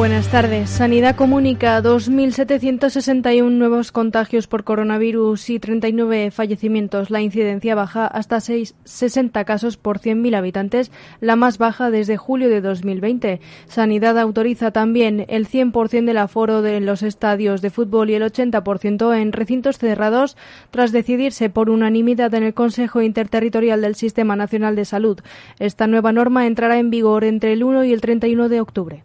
[0.00, 0.70] Buenas tardes.
[0.70, 7.10] Sanidad comunica 2.761 nuevos contagios por coronavirus y 39 fallecimientos.
[7.10, 10.90] La incidencia baja hasta 6, 60 casos por 100.000 habitantes,
[11.20, 13.42] la más baja desde julio de 2020.
[13.66, 19.14] Sanidad autoriza también el 100% del aforo de los estadios de fútbol y el 80%
[19.20, 20.34] en recintos cerrados
[20.70, 25.20] tras decidirse por unanimidad en el Consejo Interterritorial del Sistema Nacional de Salud.
[25.58, 29.04] Esta nueva norma entrará en vigor entre el 1 y el 31 de octubre.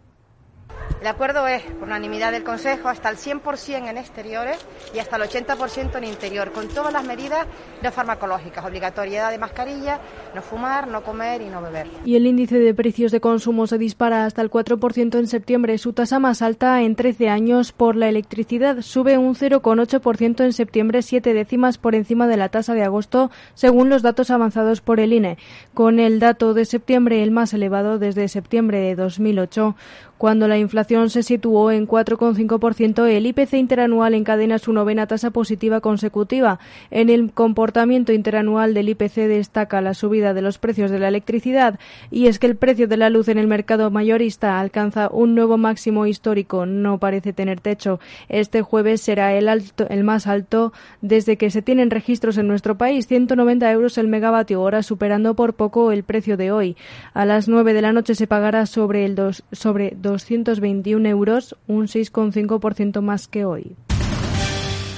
[1.00, 4.58] El acuerdo es, por unanimidad del Consejo, hasta el 100% en exteriores
[4.94, 7.46] y hasta el 80% en interior, con todas las medidas
[7.82, 10.00] no farmacológicas, obligatoriedad de mascarilla,
[10.34, 11.86] no fumar, no comer y no beber.
[12.04, 15.92] Y el índice de precios de consumo se dispara hasta el 4% en septiembre, su
[15.92, 18.80] tasa más alta en 13 años por la electricidad.
[18.80, 23.88] Sube un 0,8% en septiembre, siete décimas por encima de la tasa de agosto, según
[23.90, 25.38] los datos avanzados por el INE.
[25.74, 29.76] Con el dato de septiembre, el más elevado desde septiembre de 2008,
[30.18, 35.80] cuando la inflación se situó en 4,5%, el IPC interanual encadena su novena tasa positiva
[35.80, 36.58] consecutiva.
[36.90, 41.78] En el comportamiento interanual del IPC destaca la subida de los precios de la electricidad
[42.10, 45.58] y es que el precio de la luz en el mercado mayorista alcanza un nuevo
[45.58, 46.66] máximo histórico.
[46.66, 48.00] No parece tener techo.
[48.28, 52.78] Este jueves será el, alto, el más alto desde que se tienen registros en nuestro
[52.78, 56.76] país, 190 euros el megavatio hora, superando por poco el precio de hoy.
[57.12, 61.86] A las 9 de la noche se pagará sobre el dos, sobre 221 euros, un
[61.86, 63.76] 6,5% más que hoy.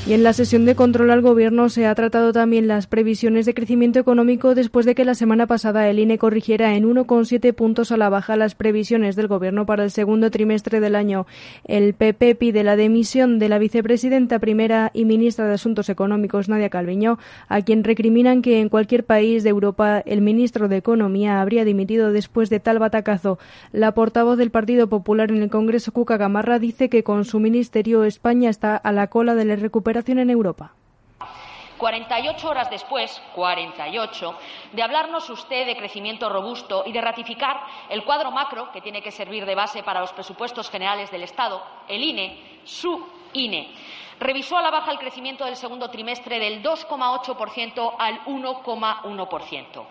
[0.08, 3.52] Y en la sesión de control al Gobierno se ha tratado también las previsiones de
[3.52, 7.98] crecimiento económico después de que la semana pasada el INE corrigiera en 1,7 puntos a
[7.98, 11.26] la baja las previsiones del Gobierno para el segundo trimestre del año.
[11.64, 16.70] El PP pide la demisión de la vicepresidenta primera y ministra de Asuntos Económicos, Nadia
[16.70, 21.66] Calviño, a quien recriminan que en cualquier país de Europa el ministro de Economía habría
[21.66, 23.38] dimitido después de tal batacazo.
[23.72, 28.04] La portavoz del Partido Popular en el Congreso, Cuca Gamarra, dice que con su ministerio
[28.04, 30.72] España está a la cola de la recuperación en Europa.
[31.78, 34.34] 48 horas después, 48,
[34.72, 39.12] de hablarnos usted de crecimiento robusto y de ratificar el cuadro macro que tiene que
[39.12, 43.72] servir de base para los presupuestos generales del Estado, el INE, su INE,
[44.18, 49.86] revisó a la baja el crecimiento del segundo trimestre del 2,8% al 1,1%.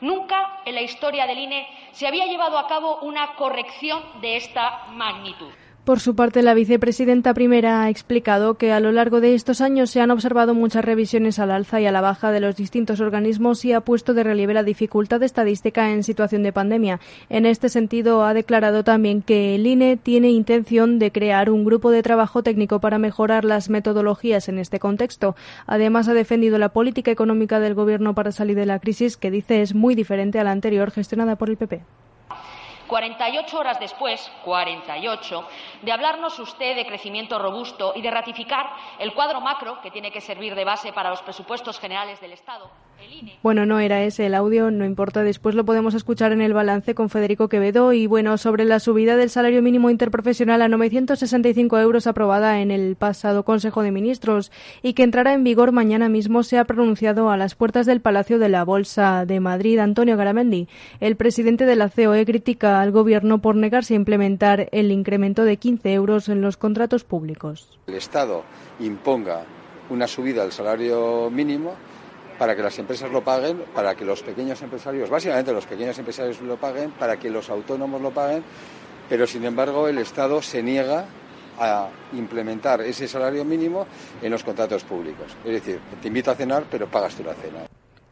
[0.00, 4.86] Nunca en la historia del INE se había llevado a cabo una corrección de esta
[4.90, 5.52] magnitud.
[5.84, 9.90] Por su parte, la vicepresidenta primera ha explicado que a lo largo de estos años
[9.90, 13.62] se han observado muchas revisiones al alza y a la baja de los distintos organismos
[13.66, 17.00] y ha puesto de relieve la dificultad estadística en situación de pandemia.
[17.28, 21.90] En este sentido, ha declarado también que el INE tiene intención de crear un grupo
[21.90, 25.36] de trabajo técnico para mejorar las metodologías en este contexto.
[25.66, 29.60] Además, ha defendido la política económica del Gobierno para salir de la crisis, que dice
[29.60, 31.82] es muy diferente a la anterior gestionada por el PP.
[32.86, 35.48] 48 horas después, 48,
[35.82, 40.20] de hablarnos usted de crecimiento robusto y de ratificar el cuadro macro que tiene que
[40.20, 42.70] servir de base para los presupuestos generales del Estado.
[43.42, 46.94] Bueno, no era ese el audio, no importa, después lo podemos escuchar en el balance
[46.94, 47.92] con Federico Quevedo.
[47.92, 52.96] Y bueno, sobre la subida del salario mínimo interprofesional a 965 euros aprobada en el
[52.96, 54.50] pasado Consejo de Ministros
[54.82, 58.38] y que entrará en vigor mañana mismo, se ha pronunciado a las puertas del Palacio
[58.38, 60.68] de la Bolsa de Madrid Antonio Garamendi.
[61.00, 65.56] El presidente de la COE critica al Gobierno por negarse a implementar el incremento de
[65.56, 67.78] 15 euros en los contratos públicos.
[67.86, 68.44] El Estado
[68.80, 69.44] imponga
[69.90, 71.74] una subida del salario mínimo
[72.38, 76.40] para que las empresas lo paguen, para que los pequeños empresarios, básicamente los pequeños empresarios
[76.40, 78.42] lo paguen, para que los autónomos lo paguen,
[79.08, 81.06] pero sin embargo el Estado se niega
[81.58, 83.86] a implementar ese salario mínimo
[84.22, 85.36] en los contratos públicos.
[85.44, 87.66] Es decir, te invito a cenar, pero pagas tú la cena.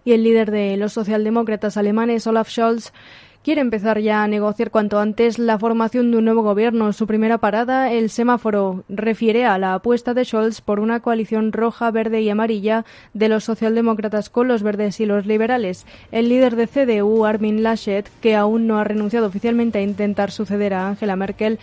[0.04, 2.92] Y el líder de los socialdemócratas alemanes, Olaf Scholz,
[3.42, 6.92] quiere empezar ya a negociar cuanto antes la formación de un nuevo gobierno.
[6.92, 11.90] Su primera parada, el semáforo, refiere a la apuesta de Scholz por una coalición roja,
[11.90, 15.86] verde y amarilla de los socialdemócratas con los verdes y los liberales.
[16.12, 20.74] El líder de CDU, Armin Laschet, que aún no ha renunciado oficialmente a intentar suceder
[20.74, 21.58] a Angela Merkel,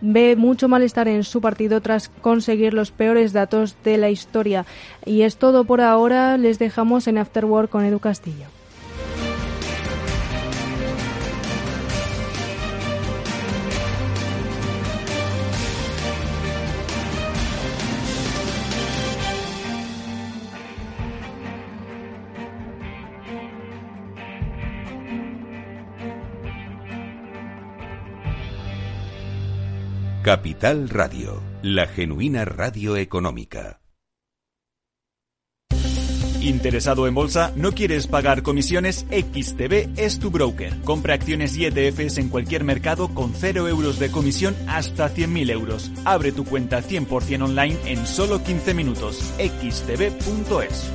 [0.00, 4.66] ve mucho malestar en su partido tras conseguir los peores datos de la historia.
[5.04, 6.36] Y es todo por ahora.
[6.36, 8.53] Les dejamos en Afterwork con Edu Castillo.
[30.24, 33.82] Capital Radio, la genuina radio económica.
[36.40, 37.52] ¿Interesado en bolsa?
[37.56, 39.04] ¿No quieres pagar comisiones?
[39.10, 40.80] XTB es tu broker.
[40.80, 45.90] Compra acciones y ETFs en cualquier mercado con 0 euros de comisión hasta 100.000 euros.
[46.06, 49.18] Abre tu cuenta 100% online en solo 15 minutos.
[49.36, 50.90] xtb.es.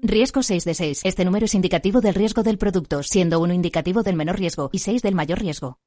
[0.00, 1.00] Riesgo 6 de 6.
[1.02, 4.78] Este número es indicativo del riesgo del producto, siendo uno indicativo del menor riesgo y
[4.78, 5.80] 6 del mayor riesgo.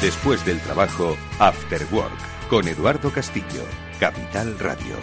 [0.00, 3.64] Después del trabajo, After Work, con Eduardo Castillo,
[3.98, 4.94] Capital Radio.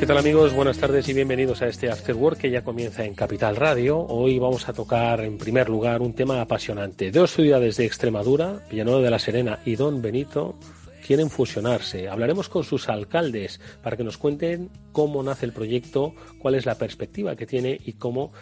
[0.00, 0.54] ¿Qué tal amigos?
[0.54, 3.98] Buenas tardes y bienvenidos a este After Work que ya comienza en Capital Radio.
[3.98, 7.10] Hoy vamos a tocar en primer lugar un tema apasionante.
[7.10, 10.56] Dos ciudades de Extremadura, Villanueva de la Serena y Don Benito,
[11.06, 12.08] quieren fusionarse.
[12.08, 16.76] Hablaremos con sus alcaldes para que nos cuenten cómo nace el proyecto, cuál es la
[16.76, 18.32] perspectiva que tiene y cómo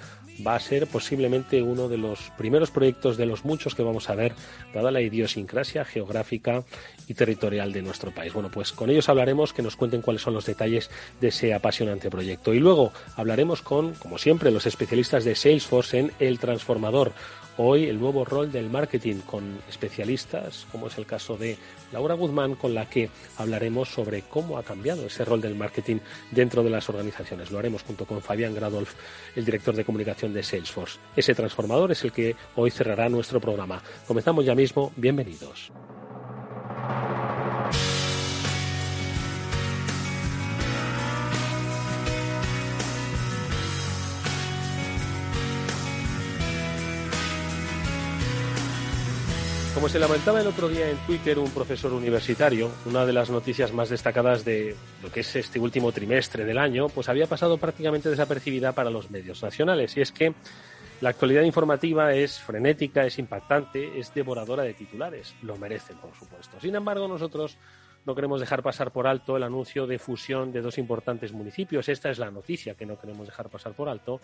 [0.47, 4.15] va a ser posiblemente uno de los primeros proyectos de los muchos que vamos a
[4.15, 4.35] ver,
[4.73, 6.65] dada la idiosincrasia geográfica
[7.09, 8.33] y territorial de nuestro país.
[8.33, 10.91] Bueno, pues con ellos hablaremos, que nos cuenten cuáles son los detalles
[11.21, 12.55] de ese apasionante proyecto.
[12.55, 17.13] Y luego hablaremos con, como siempre, los especialistas de Salesforce en El Transformador,
[17.59, 21.59] Hoy el nuevo rol del marketing con especialistas, como es el caso de
[21.93, 25.99] Laura Guzmán, con la que hablaremos sobre cómo ha cambiado ese rol del marketing
[26.31, 27.51] dentro de las organizaciones.
[27.51, 28.95] Lo haremos junto con Fabián Gradolf,
[29.37, 30.99] el director de comunicación de Salesforce.
[31.15, 33.83] Ese transformador es el que hoy cerrará nuestro programa.
[34.07, 34.91] Comenzamos ya mismo.
[34.97, 35.71] Bienvenidos.
[49.83, 53.73] Como se lamentaba el otro día en Twitter un profesor universitario, una de las noticias
[53.73, 58.09] más destacadas de lo que es este último trimestre del año, pues había pasado prácticamente
[58.09, 59.97] desapercibida para los medios nacionales.
[59.97, 60.35] Y es que
[61.01, 65.35] la actualidad informativa es frenética, es impactante, es devoradora de titulares.
[65.43, 66.61] Lo merecen, por supuesto.
[66.61, 67.59] Sin embargo, nosotros
[68.05, 71.89] no queremos dejar pasar por alto el anuncio de fusión de dos importantes municipios.
[71.89, 74.21] Esta es la noticia que no queremos dejar pasar por alto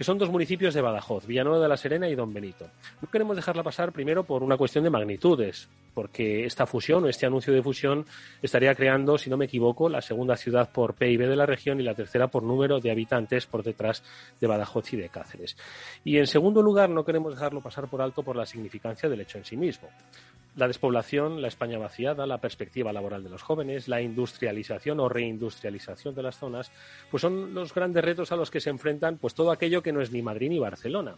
[0.00, 2.70] que son dos municipios de Badajoz, Villanueva de la Serena y Don Benito.
[3.02, 7.26] No queremos dejarla pasar primero por una cuestión de magnitudes, porque esta fusión o este
[7.26, 8.06] anuncio de fusión
[8.40, 11.82] estaría creando, si no me equivoco, la segunda ciudad por PIB de la región y
[11.82, 14.02] la tercera por número de habitantes por detrás
[14.40, 15.58] de Badajoz y de Cáceres.
[16.02, 19.36] Y en segundo lugar, no queremos dejarlo pasar por alto por la significancia del hecho
[19.36, 19.90] en sí mismo
[20.60, 26.14] la despoblación, la España vaciada, la perspectiva laboral de los jóvenes, la industrialización o reindustrialización
[26.14, 26.70] de las zonas,
[27.10, 30.00] pues son los grandes retos a los que se enfrentan pues todo aquello que no
[30.00, 31.14] es ni Madrid ni Barcelona,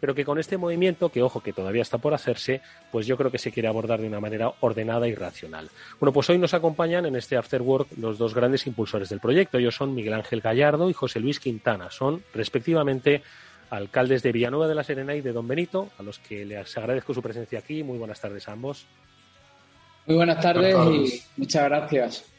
[0.00, 3.30] pero que con este movimiento, que ojo que todavía está por hacerse, pues yo creo
[3.30, 5.68] que se quiere abordar de una manera ordenada y racional.
[6.00, 9.58] Bueno, pues hoy nos acompañan en este After Work los dos grandes impulsores del proyecto,
[9.58, 13.22] ellos son Miguel Ángel Gallardo y José Luis Quintana, son respectivamente
[13.70, 17.14] alcaldes de Villanueva de la Serena y de Don Benito, a los que les agradezco
[17.14, 17.82] su presencia aquí.
[17.82, 18.86] Muy buenas tardes a ambos.
[20.06, 22.36] Muy buenas tardes, y muchas gracias.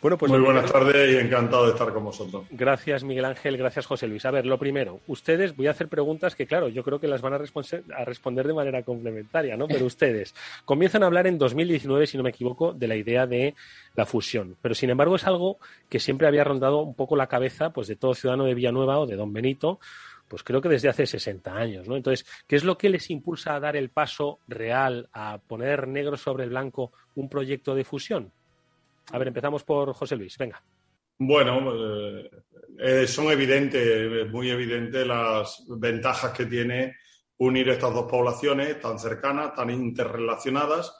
[0.00, 2.44] Bueno, pues muy buenas tardes y encantado de estar con vosotros.
[2.50, 3.56] Gracias, Miguel Ángel.
[3.56, 4.24] Gracias, José Luis.
[4.24, 7.22] A ver, lo primero, ustedes, voy a hacer preguntas que, claro, yo creo que las
[7.22, 9.66] van a, a responder de manera complementaria, ¿no?
[9.66, 13.54] Pero ustedes comienzan a hablar en 2019, si no me equivoco, de la idea de
[13.94, 14.56] la fusión.
[14.60, 17.96] Pero, sin embargo, es algo que siempre había rondado un poco la cabeza pues, de
[17.96, 19.80] todo ciudadano de Villanueva o de Don Benito,
[20.28, 21.96] pues creo que desde hace 60 años, ¿no?
[21.96, 26.16] Entonces, ¿qué es lo que les impulsa a dar el paso real, a poner negro
[26.16, 28.32] sobre blanco un proyecto de fusión?
[29.12, 30.62] A ver, empezamos por José Luis, venga.
[31.18, 32.30] Bueno, eh,
[32.78, 36.96] eh, son evidentes, muy evidentes las ventajas que tiene
[37.38, 40.92] unir estas dos poblaciones tan cercanas, tan interrelacionadas,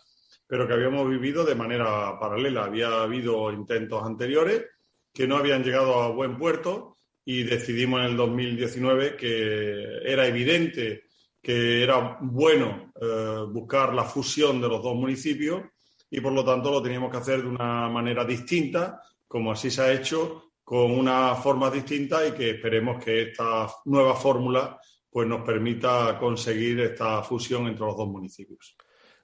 [0.47, 2.65] pero que habíamos vivido de manera paralela.
[2.65, 4.65] Había habido intentos anteriores
[5.13, 6.96] que no habían llegado a buen puerto
[7.29, 11.03] y decidimos en el 2019 que era evidente
[11.43, 15.63] que era bueno eh, buscar la fusión de los dos municipios
[16.11, 19.83] y por lo tanto lo teníamos que hacer de una manera distinta, como así se
[19.83, 25.43] ha hecho, con una forma distinta y que esperemos que esta nueva fórmula pues nos
[25.43, 28.77] permita conseguir esta fusión entre los dos municipios.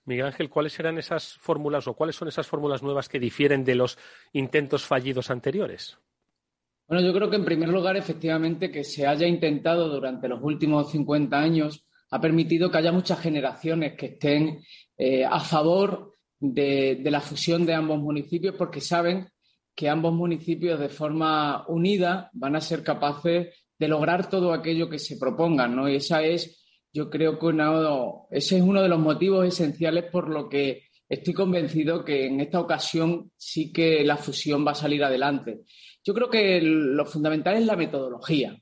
[0.05, 3.77] Miguel Ángel, ¿cuáles serán esas fórmulas o cuáles son esas fórmulas nuevas que difieren de
[3.77, 3.99] los
[4.33, 5.99] intentos fallidos anteriores?
[6.87, 10.91] Bueno, yo creo que en primer lugar, efectivamente, que se haya intentado durante los últimos
[10.91, 14.61] 50 años ha permitido que haya muchas generaciones que estén
[14.99, 19.29] eh, a favor de, la fusión de ambos municipios porque saben
[19.75, 23.49] que ambos municipios de forma unida van a ser capaces
[23.79, 25.89] de lograr todo aquello que se propongan, ¿no?
[25.89, 26.63] Y esa es,
[26.93, 27.57] yo creo que
[28.31, 32.61] ese es uno de los motivos esenciales por lo que estoy convencido que en esta
[32.61, 35.63] ocasión sí que la fusión va a salir adelante.
[36.05, 38.57] Yo creo que lo fundamental es la metodología.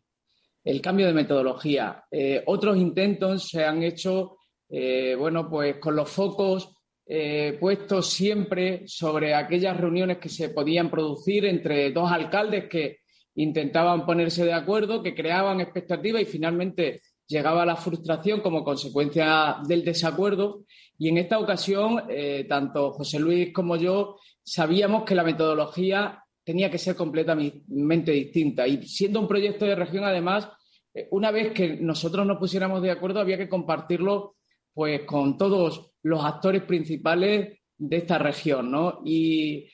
[0.63, 2.05] el cambio de metodología.
[2.11, 4.37] Eh, otros intentos se han hecho,
[4.69, 6.75] eh, bueno, pues con los focos
[7.07, 12.99] eh, puestos siempre sobre aquellas reuniones que se podían producir entre dos alcaldes que
[13.37, 19.83] intentaban ponerse de acuerdo, que creaban expectativas y finalmente llegaba la frustración como consecuencia del
[19.83, 20.65] desacuerdo.
[20.99, 22.03] Y en esta ocasión,
[22.49, 28.67] tanto José Luis como yo sabíamos que la metodología tenía que ser completamente distinta.
[28.67, 30.49] Y siendo un proyecto de región, además,
[30.93, 34.35] eh, una vez que nosotros nos pusiéramos de acuerdo, había que compartirlo
[34.75, 39.01] pues con todos los actores principales de esta región, ¿no?
[39.05, 39.69] Y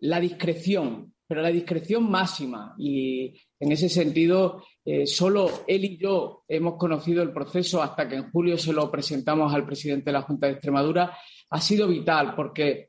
[0.00, 2.74] la discreción, pero la discreción máxima.
[2.78, 8.14] Y en ese sentido, eh, solo él y yo hemos conocido el proceso hasta que
[8.14, 11.18] en julio se lo presentamos al presidente de la Junta de Extremadura.
[11.50, 12.88] Ha sido vital porque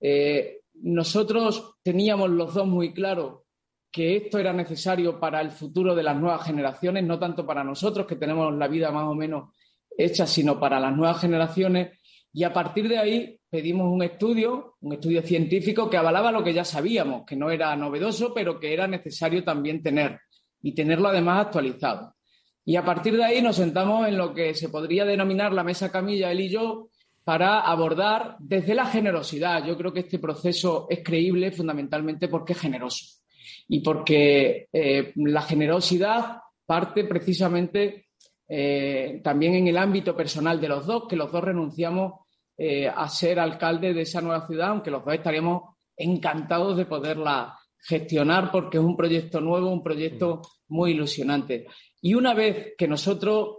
[0.00, 3.44] eh, nosotros teníamos los dos muy claro
[3.90, 8.06] que esto era necesario para el futuro de las nuevas generaciones, no tanto para nosotros,
[8.06, 9.50] que tenemos la vida más o menos
[9.96, 11.98] hecha, sino para las nuevas generaciones.
[12.32, 16.54] Y a partir de ahí pedimos un estudio, un estudio científico que avalaba lo que
[16.54, 20.20] ya sabíamos, que no era novedoso, pero que era necesario también tener
[20.62, 22.14] y tenerlo además actualizado.
[22.64, 25.90] Y a partir de ahí nos sentamos en lo que se podría denominar la mesa
[25.90, 26.90] camilla, él y yo,
[27.30, 29.64] para abordar desde la generosidad.
[29.64, 33.04] Yo creo que este proceso es creíble fundamentalmente porque es generoso
[33.68, 38.08] y porque eh, la generosidad parte precisamente
[38.48, 42.14] eh, también en el ámbito personal de los dos, que los dos renunciamos
[42.58, 47.56] eh, a ser alcalde de esa nueva ciudad, aunque los dos estaríamos encantados de poderla
[47.78, 51.68] gestionar porque es un proyecto nuevo, un proyecto muy ilusionante.
[52.02, 53.58] Y una vez que nosotros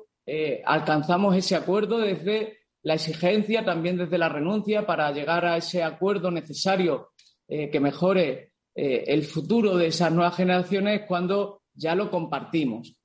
[0.66, 6.32] alcanzamos ese acuerdo desde la exigencia, también desde la renuncia, para llegar a ese acuerdo
[6.32, 7.10] necesario
[7.48, 12.96] eh, que mejore eh, el futuro de esas nuevas generaciones cuando ya lo compartimos.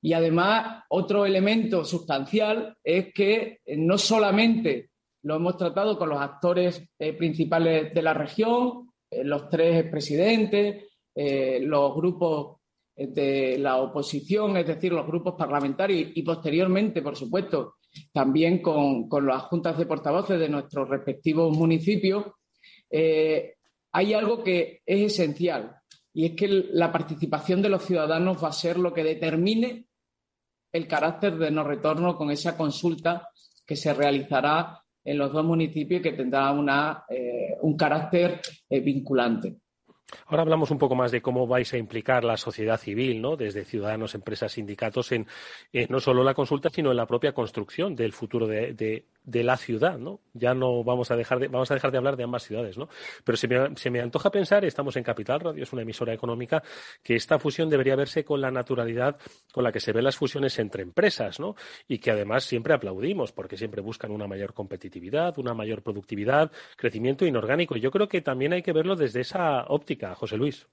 [0.00, 4.90] Y además, otro elemento sustancial es que eh, no solamente
[5.22, 6.80] lo hemos tratado con los actores
[7.18, 10.84] principales de la región, los tres presidentes,
[11.16, 12.58] los grupos
[12.94, 17.77] de la oposición, es decir, los grupos parlamentarios y posteriormente, por supuesto,
[18.12, 22.26] también con, las juntas de portavoces de nuestros respectivos municipios,
[22.90, 23.54] eh,
[23.92, 25.76] hay algo que es esencial
[26.12, 29.86] y es que la participación de los ciudadanos va a ser lo que determine
[30.72, 33.28] el carácter de no retorno con esa consulta
[33.64, 38.80] que se realizará en los dos municipios y que tendrá una, eh, un carácter eh,
[38.80, 39.56] vinculante.
[40.26, 43.36] Ahora hablamos un poco más de cómo vais a implicar la sociedad civil, ¿no?
[43.36, 45.26] Desde ciudadanos, empresas, sindicatos, en
[45.88, 49.98] no solo la consulta, sino en la propia construcción del futuro de, de la ciudad,
[49.98, 50.20] ¿no?
[50.32, 52.88] Ya no vamos a dejar de, vamos a dejar de hablar de ambas ciudades, ¿no?
[53.24, 56.62] Pero se me, se me antoja pensar, estamos en Capital Radio, es una emisora económica,
[57.02, 59.18] que esta fusión debería verse con la naturalidad
[59.52, 61.56] con la que se ven las fusiones entre empresas, ¿no?
[61.86, 67.26] Y que además siempre aplaudimos, porque siempre buscan una mayor competitividad, una mayor productividad, crecimiento
[67.26, 67.76] inorgánico.
[67.76, 70.66] Y yo creo que también hay que verlo desde esa óptica, José Luis.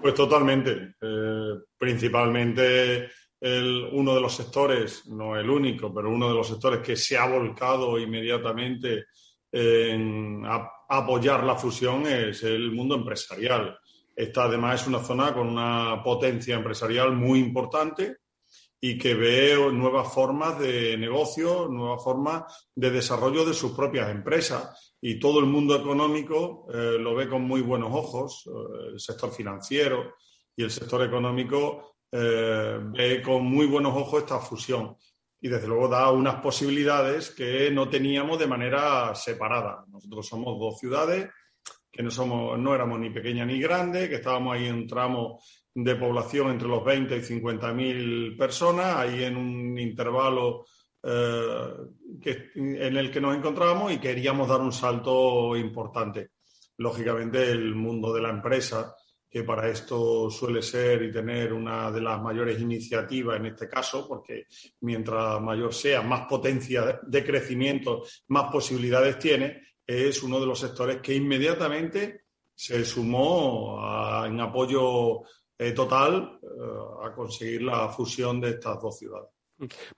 [0.00, 0.94] Pues totalmente.
[1.00, 3.10] Eh, principalmente
[3.42, 7.26] uno de los sectores, no el único, pero uno de los sectores que se ha
[7.26, 9.06] volcado inmediatamente
[9.50, 10.44] en
[10.88, 13.78] apoyar la fusión es el mundo empresarial.
[14.14, 18.18] Esta además es una zona con una potencia empresarial muy importante
[18.80, 24.94] y que ve nuevas formas de negocio, nuevas formas de desarrollo de sus propias empresas.
[25.00, 29.30] Y todo el mundo económico eh, lo ve con muy buenos ojos, eh, el sector
[29.30, 30.14] financiero
[30.56, 34.96] y el sector económico eh, ve con muy buenos ojos esta fusión
[35.40, 39.84] y desde luego da unas posibilidades que no teníamos de manera separada.
[39.88, 41.30] Nosotros somos dos ciudades
[41.90, 45.40] que no, somos, no éramos ni pequeña ni grande, que estábamos ahí en un tramo
[45.74, 50.66] de población entre los 20 y 50 mil personas, ahí en un intervalo
[51.02, 51.68] eh,
[52.54, 56.30] en el que nos encontrábamos y queríamos dar un salto importante.
[56.76, 58.94] Lógicamente, el mundo de la empresa
[59.30, 64.08] que para esto suele ser y tener una de las mayores iniciativas en este caso,
[64.08, 64.46] porque
[64.80, 71.00] mientras mayor sea, más potencia de crecimiento, más posibilidades tiene, es uno de los sectores
[71.00, 73.80] que inmediatamente se sumó
[74.26, 75.22] en apoyo
[75.56, 79.30] eh, total eh, a conseguir la fusión de estas dos ciudades.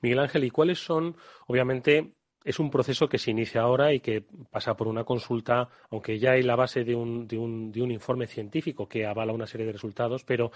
[0.00, 4.25] Miguel Ángel, ¿y cuáles son, obviamente, es un proceso que se inicia ahora y que
[4.50, 7.90] pasa por una consulta, aunque ya hay la base de un, de un, de un
[7.90, 10.50] informe científico que avala una serie de resultados, pero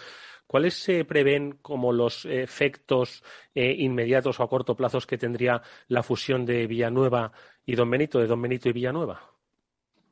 [0.47, 3.23] ¿cuáles se prevén como los efectos
[3.55, 7.33] eh, inmediatos o a corto plazo que tendría la fusión de Villanueva
[7.65, 9.21] y Don Benito, de Don Benito y Villanueva?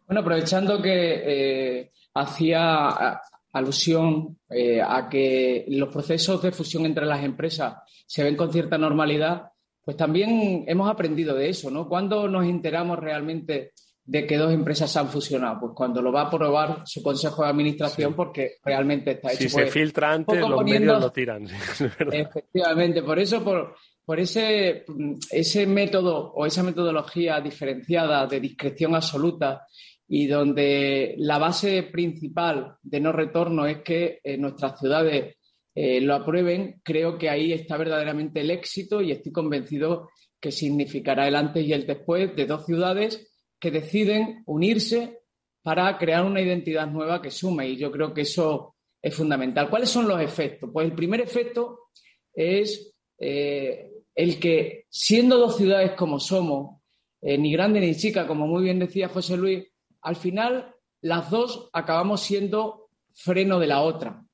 [0.06, 3.20] Bueno, aprovechando que eh, hacía
[3.52, 7.76] alusión eh, a que los procesos de fusión entre las empresas
[8.06, 9.52] se ven con cierta normalidad,
[9.84, 11.88] pues también hemos aprendido de eso, ¿no?
[11.88, 13.72] ¿Cuándo nos enteramos realmente
[14.06, 15.60] de que dos empresas se han fusionado?
[15.60, 19.42] Pues cuando lo va a aprobar su consejo de administración, porque realmente está hecho.
[19.42, 21.46] Si se pues, filtra antes, los medios lo tiran.
[22.12, 23.74] Efectivamente, por eso, por,
[24.04, 24.84] por ese,
[25.30, 29.66] ese método o esa metodología diferenciada de discreción absoluta
[30.08, 35.36] y donde la base principal de no retorno es que eh, nuestras ciudades
[35.74, 41.26] eh, lo aprueben, creo que ahí está verdaderamente el éxito y estoy convencido que significará
[41.26, 45.20] el antes y el después de dos ciudades que deciden unirse
[45.62, 49.68] para crear una identidad nueva que sume y yo creo que eso es fundamental.
[49.68, 50.70] ¿Cuáles son los efectos?
[50.72, 51.88] Pues el primer efecto
[52.32, 56.80] es eh, el que siendo dos ciudades como somos,
[57.22, 59.64] ni grande ni chica, como muy bien decía José Luis,
[60.02, 64.24] al final las dos acabamos siendo freno de la otra.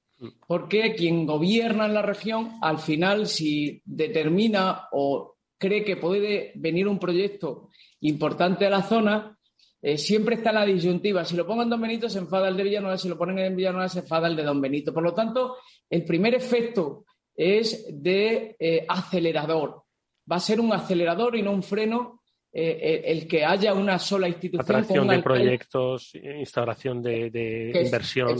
[0.46, 6.88] Porque quien gobierna en la región, al final, si determina o cree que puede venir
[6.88, 9.38] un proyecto importante a la zona,
[9.82, 11.24] eh, siempre está la disyuntiva.
[11.24, 12.98] Si lo pongo en Don Benito, se enfada el de Villanueva.
[12.98, 14.92] Si lo ponen en Villanueva, se enfada el de Don Benito.
[14.92, 15.56] Por lo tanto,
[15.88, 19.84] el primer efecto es de eh, acelerador.
[20.30, 22.20] Va a ser un acelerador y no un freno
[22.52, 24.62] eh, el que haya una sola institución.
[24.62, 28.38] Atracción de proyectos, instauración de, inversión.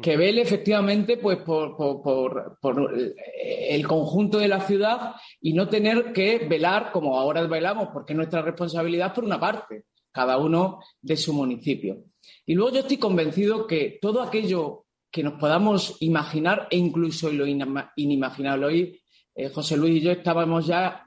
[0.00, 2.58] Que vele efectivamente pues, por,
[3.72, 8.16] el conjunto de la ciudad y no tener que velar, como ahora velamos, porque es
[8.16, 12.04] nuestra responsabilidad por una parte, cada uno de su municipio.
[12.46, 17.44] Y luego yo estoy convencido que todo aquello que nos podamos imaginar e incluso lo
[17.46, 18.66] inimaginable.
[18.66, 19.00] Hoy
[19.34, 21.06] eh, José Luis y yo estábamos ya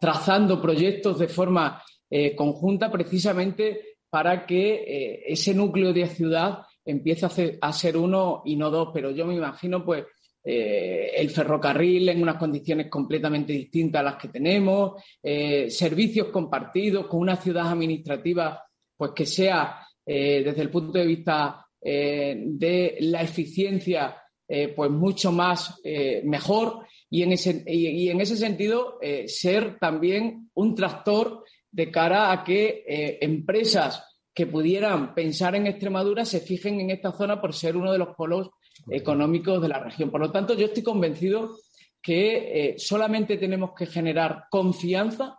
[0.00, 7.58] trazando proyectos de forma eh, conjunta precisamente para que eh, ese núcleo de ciudad empiece
[7.60, 8.90] a, ser uno y no dos.
[8.92, 10.04] Pero yo me imagino, pues,
[10.42, 17.20] eh, el ferrocarril en unas condiciones completamente distintas a las que tenemos, servicios compartidos con
[17.20, 18.64] una ciudad administrativa,
[18.96, 24.16] pues, que sea, desde el punto de vista de la eficiencia,
[24.46, 25.80] pues, mucho más
[26.24, 32.30] mejor y en ese, y, en ese sentido eh, ser también un tractor de cara
[32.30, 34.09] a que eh, empresas
[34.40, 38.16] que pudieran pensar en Extremadura se fijen en esta zona por ser uno de los
[38.16, 38.48] polos
[38.88, 40.10] económicos de la región.
[40.10, 41.58] Por lo tanto, yo estoy convencido
[42.00, 45.36] que eh, solamente tenemos que generar confianza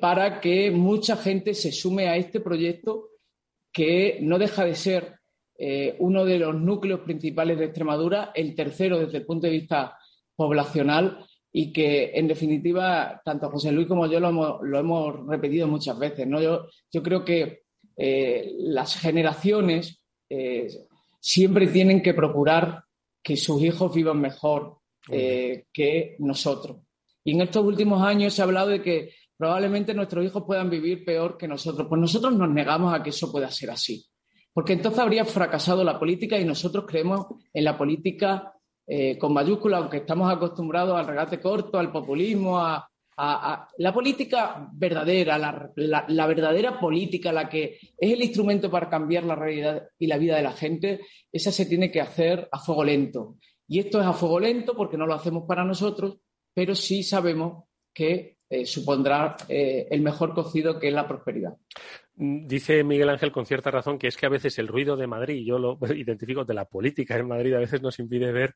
[0.00, 3.10] para que mucha gente se sume a este proyecto
[3.70, 5.18] que no deja de ser
[5.98, 9.98] uno de los núcleos principales de Extremadura, el tercero desde el punto de vista
[10.34, 16.26] poblacional y que, en definitiva, tanto José Luis como yo lo hemos, repetido muchas veces.
[16.26, 16.40] ¿no?
[16.40, 17.61] Yo, yo creo que
[17.96, 20.68] eh, las generaciones eh,
[21.20, 22.84] siempre tienen que procurar
[23.22, 24.78] que sus hijos vivan mejor
[25.08, 26.78] eh, que nosotros.
[27.24, 31.04] Y en estos últimos años se ha hablado de que probablemente nuestros hijos puedan vivir
[31.04, 31.86] peor que nosotros.
[31.88, 34.04] Pues nosotros nos negamos a que eso pueda ser así.
[34.52, 38.52] Porque entonces habría fracasado la política y nosotros creemos en la política
[38.86, 42.88] eh, con mayúsculas, aunque estamos acostumbrados al regate corto, al populismo, a,
[43.78, 49.88] la política verdadera, la, verdadera política, la que es el instrumento para cambiar la realidad
[49.98, 53.36] y la vida de la gente, esa se tiene que hacer a fuego lento.
[53.68, 56.18] Y esto es a fuego lento porque no lo hacemos para nosotros,
[56.52, 61.56] pero sí sabemos que eh, supondrá eh, el mejor cocido que es la prosperidad.
[62.14, 65.44] Dice Miguel Ángel con cierta razón que es que a veces el ruido de Madrid,
[65.46, 68.54] yo lo identifico de la política en Madrid, a veces nos impide ver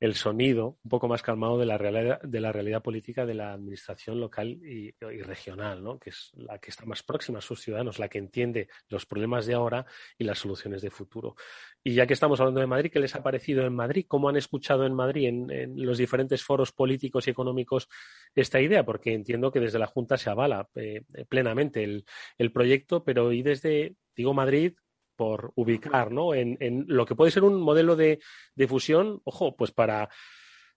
[0.00, 3.52] el sonido un poco más calmado de la realidad, de la realidad política de la
[3.52, 5.98] administración local y, regional, ¿no?
[5.98, 9.46] que es la que está más próxima a sus ciudadanos, la que entiende los problemas
[9.46, 11.34] de ahora y las soluciones de futuro.
[11.82, 14.04] Y ya que estamos hablando de Madrid, ¿qué les ha parecido en Madrid?
[14.06, 17.88] ¿Cómo han escuchado en Madrid, en, los diferentes foros políticos y económicos,
[18.34, 18.84] esta idea?
[18.84, 23.96] Porque entiendo que desde la Junta se avala eh, plenamente el, proyecto, pero y desde,
[24.14, 24.74] digo Madrid,
[25.18, 26.32] por ubicar ¿no?
[26.32, 28.20] en, en, lo que puede ser un modelo de,
[28.54, 30.08] de fusión, ojo, pues para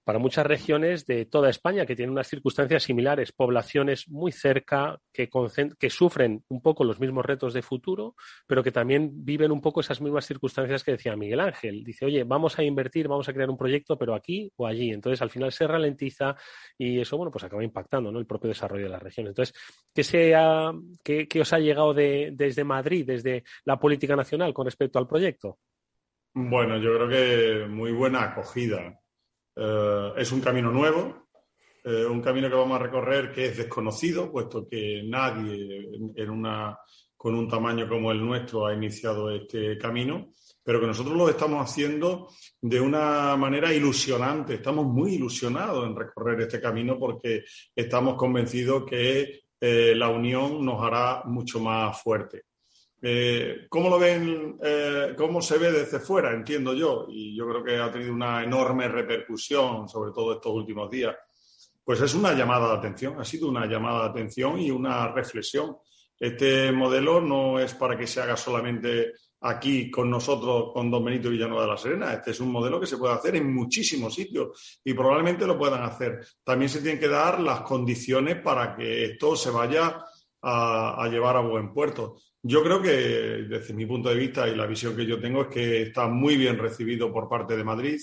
[0.04, 5.30] para muchas regiones de toda España que tienen unas circunstancias similares, poblaciones muy cerca que,
[5.90, 8.16] sufren un poco los mismos retos de futuro,
[8.48, 11.84] pero que también viven un poco esas mismas circunstancias que decía Miguel Ángel.
[11.84, 14.92] Dice, oye, vamos a invertir, vamos a crear un proyecto, pero aquí o allí.
[14.92, 16.36] Entonces, al final se ralentiza
[16.78, 18.20] y eso, bueno, pues acaba impactando ¿no?
[18.20, 19.32] el propio desarrollo de las regiones.
[19.32, 19.56] Entonces,
[19.94, 20.72] ¿qué, sea,
[21.04, 25.08] qué, qué os ha llegado de, desde Madrid, desde la política nacional con respecto al
[25.08, 25.60] proyecto?
[26.34, 29.01] Bueno, yo creo que muy buena acogida.
[29.56, 31.30] Eh, es un camino nuevo,
[31.84, 35.90] eh, un camino que vamos a recorrer que es desconocido, puesto que nadie
[37.18, 40.32] con un tamaño como el nuestro ha iniciado este camino,
[40.64, 44.56] pero que nosotros lo estamos haciendo de una manera ilusionante.
[44.56, 47.44] Estamos muy ilusionados en recorrer este camino porque
[47.76, 52.46] estamos convencidos que eh, la unión nos hará mucho más fuerte.
[53.02, 54.58] Eh, ¿Cómo lo ven?
[54.64, 56.34] Eh, ¿Cómo se ve desde fuera?
[56.34, 60.90] Entiendo yo, y yo creo que ha tenido una enorme repercusión, sobre todo estos últimos
[60.90, 61.16] días.
[61.84, 65.78] Pues es una llamada de atención, ha sido una llamada de atención y una reflexión.
[66.20, 71.30] Este modelo no es para que se haga solamente aquí con nosotros, con Don Benito
[71.30, 72.14] Villanueva de la Serena.
[72.14, 75.82] Este es un modelo que se puede hacer en muchísimos sitios y probablemente lo puedan
[75.84, 76.24] hacer.
[76.44, 80.06] También se tienen que dar las condiciones para que esto se vaya
[80.44, 82.18] a, llevar a buen puerto.
[82.44, 85.48] Yo creo que, desde mi punto de vista y la visión que yo tengo, es
[85.48, 88.00] que está muy bien recibido por parte de Madrid.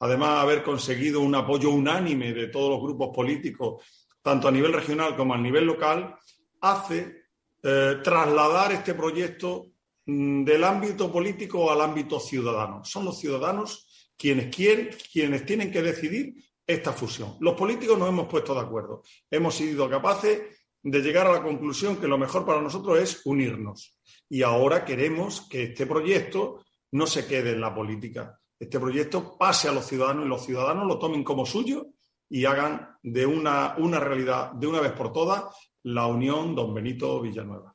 [0.00, 3.84] Además, haber conseguido un apoyo unánime de todos los grupos políticos,
[4.22, 6.14] tanto a nivel regional como a nivel local,
[6.60, 7.24] hace
[7.62, 9.70] eh, trasladar este proyecto
[10.10, 12.84] Mm, del ámbito político al ámbito ciudadano.
[12.84, 16.34] Son los ciudadanos quienes quieren, quienes tienen que decidir
[16.66, 17.36] esta fusión.
[17.40, 19.02] Los políticos nos hemos puesto de acuerdo.
[19.30, 23.98] Hemos sido capaces de llegar a la conclusión que lo mejor para nosotros es unirnos.
[24.28, 28.38] Y ahora queremos que este proyecto no se quede en la política.
[28.58, 31.88] Este proyecto pase a los ciudadanos y los ciudadanos lo tomen como suyo
[32.28, 35.44] y hagan de una, una realidad de una vez por todas
[35.82, 37.74] la unión Don Benito Villanueva.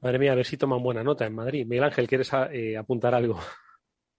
[0.00, 1.66] Madre mía, a ver si toman buena nota en Madrid.
[1.66, 3.40] Miguel Ángel, ¿quieres eh, apuntar algo?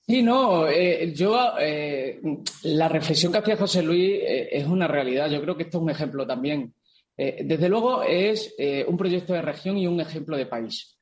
[0.01, 2.19] Sí, no, eh, yo, eh,
[2.63, 5.29] la reflexión que hacía José Luis es una realidad.
[5.29, 6.73] Yo creo que esto es un ejemplo también.
[7.19, 8.55] Desde luego es
[8.87, 10.97] un proyecto de región y un ejemplo de país.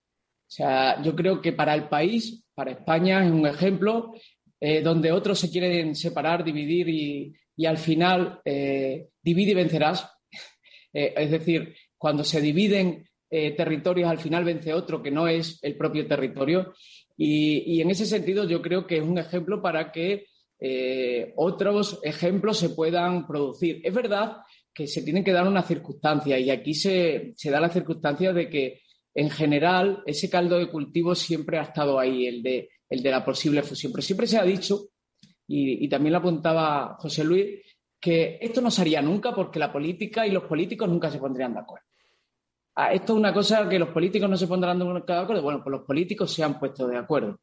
[0.47, 4.13] O sea, yo creo que para el país, para España, es un ejemplo
[4.83, 10.09] donde otros se quieren separar, dividir y, y al final divide y vencerás.
[10.93, 15.75] es decir, cuando se dividen eh, territorios, al final vence otro que no es el
[15.75, 16.73] propio territorio.
[17.17, 20.27] Y, en ese sentido yo creo que es un ejemplo para que
[20.59, 23.81] eh, otros ejemplos se puedan producir.
[23.83, 24.37] Es verdad
[24.77, 28.81] que se tienen que dar unas circunstancias y aquí se, da la circunstancia de que
[29.15, 33.25] en general ese caldo de cultivo siempre ha estado ahí, el de, el de la
[33.25, 33.91] posible fusión.
[33.91, 34.89] Pero siempre se ha dicho,
[35.47, 37.59] y, y también lo apuntaba José Luis,
[37.99, 41.55] que esto no se haría nunca porque la política y los políticos nunca se pondrían
[41.55, 41.87] de acuerdo.
[42.75, 45.41] Ah, esto es una cosa que los políticos no se pondrán de acuerdo.
[45.41, 47.39] Bueno, pues los políticos se han puesto de acuerdo.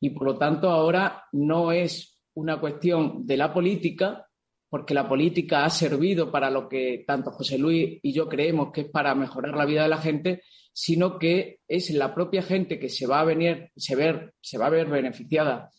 [0.00, 4.26] Y por lo tanto, ahora no es una cuestión de la política,
[4.74, 8.80] porque la política ha servido para lo que tanto José Luis y yo creemos que
[8.80, 12.88] es para mejorar la vida de la gente, sino que es la propia gente que
[12.88, 15.70] se va a venir, se, ver, se va a ver beneficiada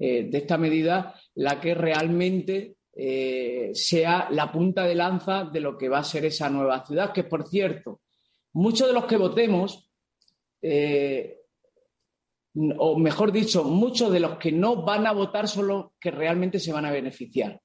[0.00, 5.78] eh, de esta medida la que realmente eh, sea la punta de lanza de lo
[5.78, 8.00] que va a ser esa nueva ciudad, que por cierto,
[8.54, 9.88] muchos de los que votemos,
[10.60, 11.36] eh,
[12.78, 16.58] o mejor dicho, muchos de los que no van a votar son los que realmente
[16.58, 17.60] se van a beneficiar,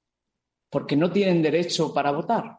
[0.70, 2.58] porque no tienen derecho para votar,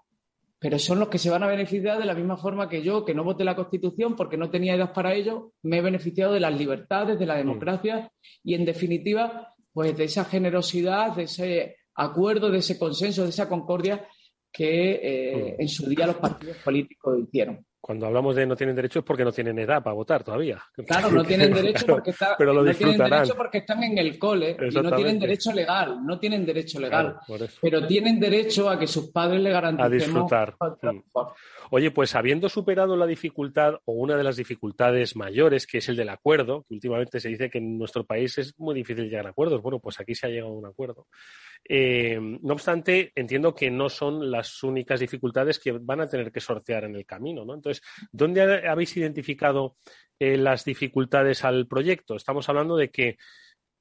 [0.60, 3.14] pero son los que se van a beneficiar de la misma forma que yo, que
[3.14, 6.58] no voté la Constitución porque no tenía edad para ello, me he beneficiado de las
[6.58, 8.12] libertades, de la democracia
[8.44, 13.48] y, en definitiva, pues de esa generosidad, de ese acuerdo, de ese consenso, de esa
[13.48, 14.08] concordia
[14.52, 19.00] que eh, en su día los partidos políticos hicieron cuando hablamos de no tienen derecho
[19.00, 20.62] es porque no tienen edad para votar todavía.
[20.86, 22.14] Claro, no tienen derecho porque,
[22.78, 26.80] tienen derecho porque están en el cole y no tienen derecho legal, no tienen derecho
[26.80, 27.18] legal,
[27.62, 30.56] pero tienen derecho a que sus padres le garanticen a disfrutar.
[30.82, 31.00] Mm.
[31.70, 35.96] Oye, pues habiendo superado la dificultad o una de las dificultades mayores, que es el
[35.96, 39.32] del acuerdo, que últimamente se dice que en nuestro país es muy difícil llegar a
[39.32, 41.08] acuerdos, bueno, pues aquí se ha llegado a un acuerdo.
[41.70, 46.40] Eh, no obstante, entiendo que no son las únicas dificultades que van a tener que
[46.40, 47.54] sortear en el camino, ¿no?
[47.54, 49.76] Entonces, ¿dónde habéis identificado
[50.18, 52.16] eh, las dificultades al proyecto?
[52.16, 53.18] Estamos hablando de que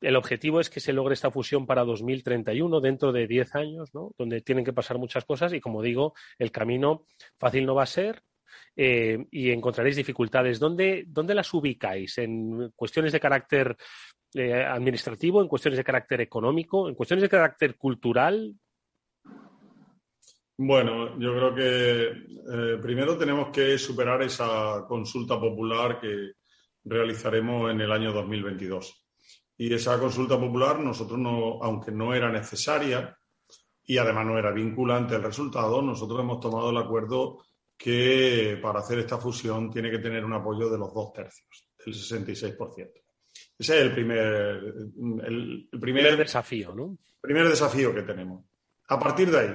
[0.01, 4.13] el objetivo es que se logre esta fusión para 2031, dentro de 10 años, ¿no?
[4.19, 7.07] donde tienen que pasar muchas cosas y, como digo, el camino
[7.39, 8.23] fácil no va a ser
[8.75, 10.59] eh, y encontraréis dificultades.
[10.59, 12.19] ¿Dónde, ¿Dónde, las ubicáis?
[12.19, 13.77] ¿En cuestiones de carácter
[14.35, 18.55] eh, administrativo, en cuestiones de carácter económico, en cuestiones de carácter cultural?
[20.59, 26.33] Bueno, yo creo que eh, primero tenemos que superar esa consulta popular que
[26.85, 29.07] realizaremos en el año 2022.
[29.59, 33.17] Y esa consulta popular, nosotros no, aunque no era necesaria
[33.85, 37.45] y además no era vinculante el resultado, nosotros hemos tomado el acuerdo
[37.77, 41.95] que para hacer esta fusión tiene que tener un apoyo de los dos tercios, del
[41.95, 43.06] 66%.
[43.59, 44.75] Ese es el primer,
[45.25, 46.99] el, primer, desafío, ¿no?
[47.21, 48.45] Primer desafío que tenemos.
[48.89, 49.55] A partir de ahí,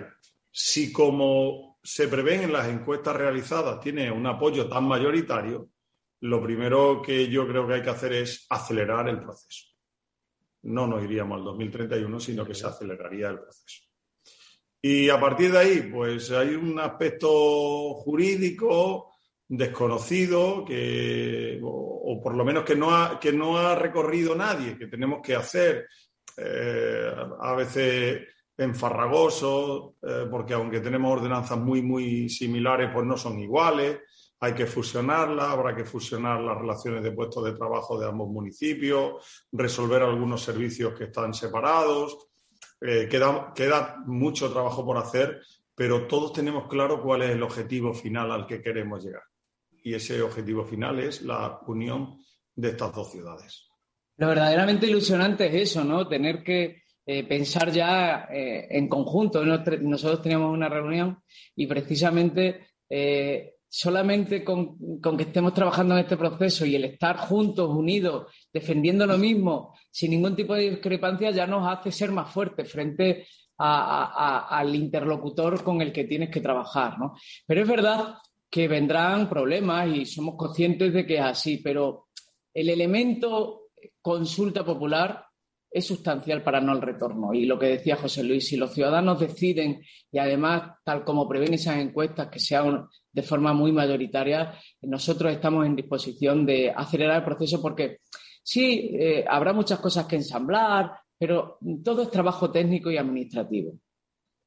[0.50, 5.70] si como se prevén en las encuestas realizadas tiene un apoyo tan mayoritario,
[6.22, 9.68] lo primero que yo creo que hay que hacer es acelerar el proceso.
[10.64, 13.84] No nos iríamos al 2031, sino que se aceleraría el proceso.
[14.84, 19.11] Y a partir de ahí, pues hay un aspecto jurídico
[19.54, 24.88] desconocido que, o, por lo menos que no, ha, que no ha recorrido nadie, que
[24.88, 25.88] tenemos que hacer
[26.38, 33.40] eh, a veces enfarragoso, eh, porque aunque tenemos ordenanzas muy, muy similares, pues no son
[33.40, 34.00] iguales.
[34.40, 39.46] Hay que fusionarlas, habrá que fusionar las relaciones de puestos de trabajo de ambos municipios,
[39.52, 42.30] resolver algunos servicios que están separados.
[42.80, 45.42] Eh, queda, queda mucho trabajo por hacer,
[45.76, 49.31] pero todos tenemos claro cuál es el objetivo final al que queremos llegar.
[49.84, 52.24] Y ese objetivo final es la unión
[52.56, 53.68] de estas dos ciudades.
[54.18, 56.08] Lo verdaderamente ilusionante es eso, ¿no?
[56.08, 59.44] Tener que eh, pensar ya eh, en conjunto.
[59.44, 61.24] Nosotros teníamos una reunión
[61.56, 62.68] y precisamente
[63.74, 69.06] solamente con, con, que estemos trabajando en este proceso y el estar juntos, unidos, defendiendo
[69.08, 73.26] lo mismo, sin ningún tipo de discrepancia, ya nos hace ser más fuertes frente
[73.58, 77.00] al interlocutor con el que tienes que trabajar.
[77.00, 77.16] ¿no?
[77.48, 78.16] Pero es verdad
[78.52, 82.10] que vendrán problemas y somos conscientes de que es así, pero
[82.54, 83.70] el elemento
[84.02, 85.26] consulta popular
[85.72, 87.34] es sustancial para no el retorno.
[87.34, 91.54] Y lo que decía José Luis, si los ciudadanos deciden, y además, tal como prevén
[91.54, 97.24] esas encuestas, que sean de forma muy mayoritaria, nosotros estamos en disposición de acelerar el
[97.24, 98.00] proceso porque
[98.44, 103.76] sí, eh, habrá muchas cosas que ensamblar, pero todo es trabajo técnico y administrativo.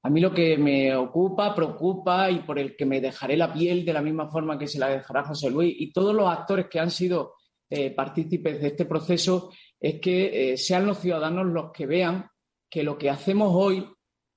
[0.06, 3.86] A mí lo que me ocupa, preocupa y por el que me dejaré la piel
[3.86, 6.78] de la misma forma que se la dejará José Luis y todos los actores que
[6.78, 7.36] han sido
[7.70, 12.28] eh, partícipes de este proceso es que eh, sean los ciudadanos los que vean
[12.68, 13.88] que lo que hacemos hoy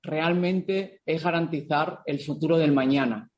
[0.02, 3.30] realmente es garantizar el futuro del mañana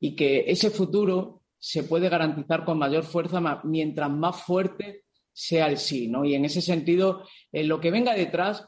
[0.00, 5.78] y que ese futuro se puede garantizar con mayor fuerza mientras más fuerte sea el
[5.78, 6.08] sí.
[6.08, 6.24] ¿no?
[6.24, 8.66] Y en ese sentido, eh, lo que venga detrás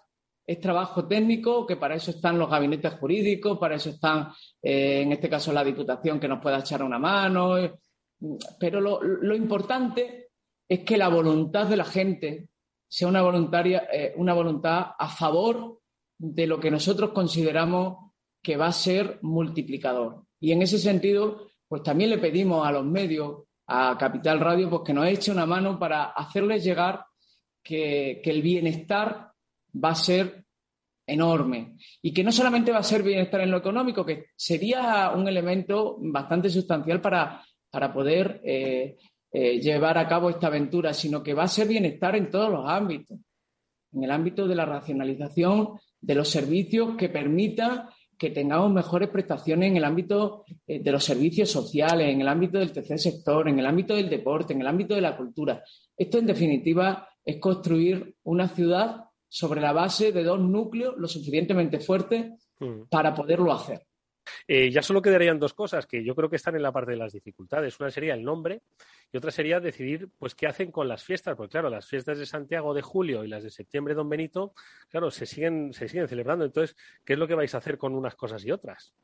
[0.48, 4.32] es trabajo técnico, que para eso están los gabinetes jurídicos, para eso están,
[4.62, 7.56] eh, en este caso, la Diputación que nos pueda echar una mano.
[8.58, 10.30] pero lo importante
[10.66, 12.48] es que la voluntad de la gente
[12.88, 15.80] sea una, voluntaria, eh, una voluntad a favor
[16.16, 20.24] de lo que nosotros consideramos que va a ser multiplicador.
[20.40, 24.82] Y en ese sentido, pues también le pedimos a los medios, a Capital Radio, pues
[24.82, 27.04] que nos eche una mano para hacerles llegar
[27.62, 29.28] que, que el bienestar
[29.72, 30.44] va a ser
[31.06, 35.26] enorme y que no solamente va a ser bienestar en lo económico, que sería un
[35.26, 38.96] elemento bastante sustancial para, para poder eh,
[39.32, 42.68] eh, llevar a cabo esta aventura, sino que va a ser bienestar en todos los
[42.68, 43.18] ámbitos,
[43.92, 49.70] en el ámbito de la racionalización de los servicios que permita que tengamos mejores prestaciones
[49.70, 53.58] en el ámbito eh, de los servicios sociales, en el ámbito del tercer sector, en
[53.58, 55.62] el ámbito del deporte, en el ámbito de la cultura.
[55.96, 61.80] Esto, en definitiva, es construir una ciudad sobre la base de dos núcleos lo suficientemente
[61.80, 62.82] fuertes mm.
[62.90, 63.82] para poderlo hacer.
[64.46, 66.96] Eh, ya solo quedarían dos cosas que yo creo que están en la parte de
[66.96, 67.78] las dificultades.
[67.80, 68.62] Una sería el nombre
[69.12, 72.26] y otra sería decidir pues qué hacen con las fiestas, porque claro, las fiestas de
[72.26, 74.52] Santiago de julio y las de septiembre Don Benito,
[74.88, 76.44] claro, se siguen, se siguen celebrando.
[76.44, 78.94] Entonces, ¿qué es lo que vais a hacer con unas cosas y otras?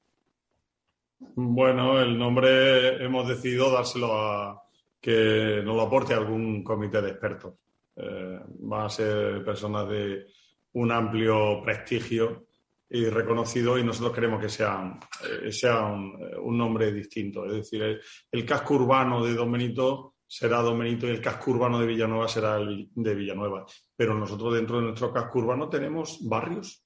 [1.18, 4.62] Bueno, el nombre hemos decidido dárselo a
[5.00, 7.54] que nos lo aporte algún comité de expertos.
[7.96, 10.26] Eh, van a ser personas de
[10.72, 12.46] un amplio prestigio
[12.88, 14.98] y reconocido y nosotros queremos que sea,
[15.42, 17.46] eh, sea un, nombre distinto.
[17.46, 22.28] Es decir, el, casco urbano de Don será Don y el casco urbano de Villanueva
[22.28, 23.64] será el de Villanueva.
[23.96, 26.84] Pero nosotros dentro de nuestro casco urbano tenemos barrios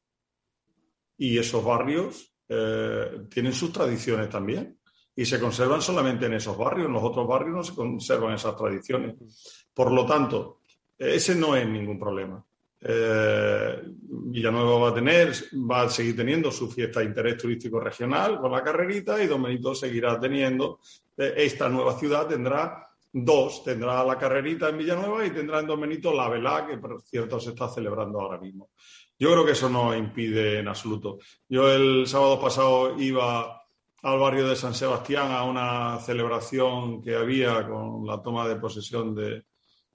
[1.16, 4.79] y esos barrios eh, tienen sus tradiciones también
[5.14, 6.87] y se conservan solamente en esos barrios.
[6.87, 9.16] En los otros barrios no se conservan esas tradiciones.
[9.75, 10.62] Por lo tanto,
[10.98, 12.44] ese no es ningún problema.
[12.80, 15.32] Eh, Villanueva va a tener,
[15.68, 19.74] va a seguir teniendo su fiesta de interés turístico regional con la carrerita y Don
[19.74, 20.80] seguirá teniendo,
[21.16, 26.16] eh, esta nueva ciudad tendrá dos, tendrá la carrerita en Villanueva y tendrá en Don
[26.16, 28.70] la velá, que por cierto se está celebrando ahora mismo.
[29.18, 31.18] Yo creo que eso no impide en absoluto.
[31.48, 33.62] Yo el sábado pasado iba
[34.02, 39.16] al barrio de San Sebastián a una celebración que había con la toma de posesión
[39.16, 39.42] de,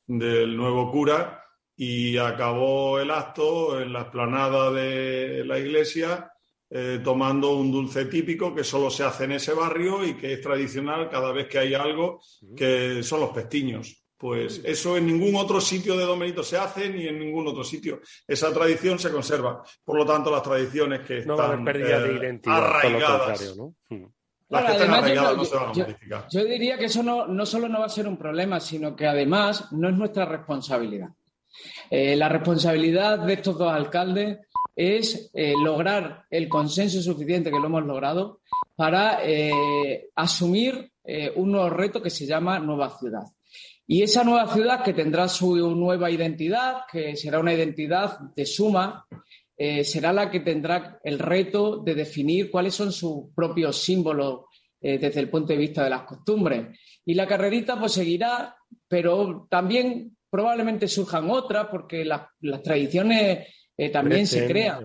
[0.05, 1.43] del nuevo cura
[1.75, 6.31] y acabó el acto en la explanada de la iglesia
[6.69, 10.41] eh, tomando un dulce típico que solo se hace en ese barrio y que es
[10.41, 12.19] tradicional cada vez que hay algo,
[12.55, 14.03] que son los pestiños.
[14.17, 17.63] Pues eso en ningún otro sitio de Don Benito se hace ni en ningún otro
[17.63, 18.01] sitio.
[18.27, 19.61] Esa tradición se conserva.
[19.83, 23.75] Por lo tanto, las tradiciones que están pérdida de eh, identidad, arraigadas, ¿no?
[24.49, 26.27] Las que estén arraigadas no se van a modificar.
[26.29, 29.07] Yo diría que eso no, no solo no va a ser un problema, sino que
[29.07, 31.09] además no es nuestra responsabilidad.
[31.89, 34.39] Eh, la responsabilidad de estos dos alcaldes
[34.75, 38.41] es eh, lograr el consenso suficiente, que lo hemos logrado,
[38.75, 40.91] para eh, asumir
[41.35, 43.23] un nuevo reto que se llama Nueva Ciudad.
[43.85, 49.05] Y esa nueva ciudad que tendrá su nueva identidad, que será una identidad de suma,
[49.57, 54.45] será la que tendrá el reto de definir cuáles son sus propios símbolos
[54.81, 56.77] desde el punto de vista de las costumbres.
[57.05, 58.55] Y la carrerita pues seguirá,
[58.87, 62.23] pero también probablemente surjan otras porque las,
[62.63, 64.83] tradiciones eh, también se crean.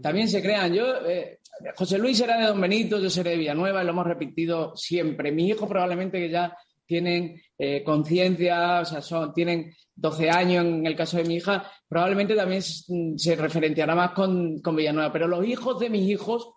[0.00, 0.72] También se crean.
[0.72, 1.40] Yo, eh,
[1.74, 5.32] José Luis será de Don Benito, yo seré de Villanueva y lo hemos repetido siempre.
[5.32, 10.86] Mi hijo probablemente que ya tienen eh, conciencia, o sea, son, tienen 12 años en
[10.86, 15.12] el caso de mi hija, probablemente también se referenciará más con, con Villanueva.
[15.12, 16.52] Pero los hijos de mis hijos,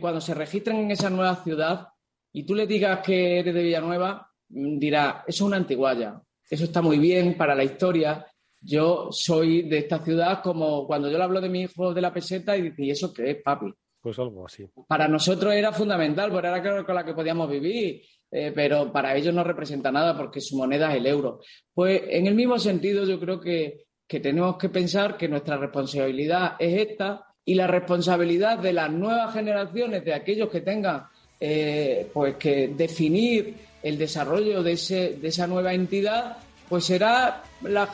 [0.00, 1.88] cuando se registran en esa nueva ciudad
[2.32, 6.64] y tú le digas que eres de Villanueva, mm, dirá, eso es una antiguaya eso
[6.64, 8.26] está muy bien para la historia.
[8.60, 12.12] Yo soy de esta ciudad como cuando yo le hablo de mi hijo de la
[12.12, 13.72] peseta y dice, ¿y eso qué es, papi?
[13.98, 14.68] Pues algo así.
[14.86, 18.02] Para nosotros era fundamental, porque era con la que podíamos vivir,
[18.34, 21.40] eh, pero para ellos no representa nada porque su moneda es el euro.
[21.74, 26.88] Pues en el mismo sentido yo creo que, tenemos que pensar que nuestra responsabilidad es
[26.88, 31.04] esta y la responsabilidad de las nuevas generaciones, de aquellos que tengan
[31.40, 36.36] eh, pues que definir el desarrollo de, ese, de esa nueva entidad,
[36.68, 37.88] pues será la,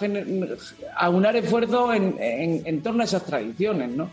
[0.97, 4.11] aunar esfuerzos en, en, torno a esas tradiciones, ¿no?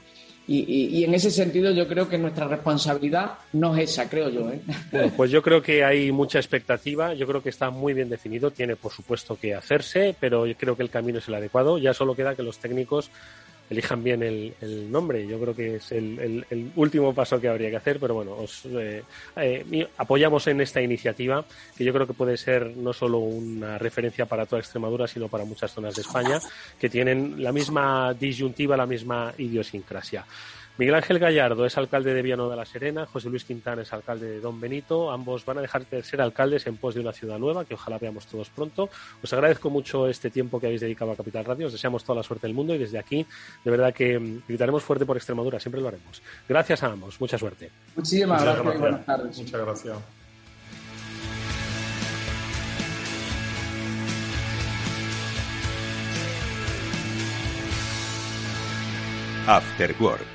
[0.47, 4.49] Y, en ese sentido yo creo que nuestra responsabilidad no es esa, creo yo.
[4.51, 4.61] ¿eh?
[4.91, 8.51] Bueno, pues yo creo que hay mucha expectativa, yo creo que está muy bien definido,
[8.51, 11.93] tiene por supuesto que hacerse, pero yo creo que el camino es el adecuado, ya
[11.93, 13.09] solo queda que los técnicos
[13.69, 15.25] elijan bien el, nombre.
[15.27, 19.03] Yo creo que es el, último paso que habría que hacer, pero bueno, os eh,
[19.35, 21.43] eh, apoyamos en esta iniciativa,
[21.77, 25.45] que yo creo que puede ser no solo una referencia para toda Extremadura, sino para
[25.45, 26.39] muchas zonas de España,
[26.79, 30.25] que tienen la misma disyuntiva, la misma idiosincrasia.
[30.77, 34.29] Miguel Ángel Gallardo es alcalde de Viano de la Serena, José Luis Quintana es alcalde
[34.29, 35.09] de Don Benito.
[35.09, 37.97] Ambos van a dejar de ser alcaldes en pos de una ciudad nueva, que ojalá
[37.97, 38.89] veamos todos pronto.
[39.23, 41.67] Os agradezco mucho este tiempo que habéis dedicado a Capital Radio.
[41.67, 43.25] Os deseamos toda la suerte del mundo y desde aquí,
[43.63, 46.21] de verdad que mm, gritaremos fuerte por Extremadura, siempre lo haremos.
[46.49, 47.71] Gracias a ambos, mucha suerte.
[47.95, 49.37] Muchísimas gracias, buenas tardes.
[49.37, 49.97] Muchas gracias.
[59.47, 60.34] After Work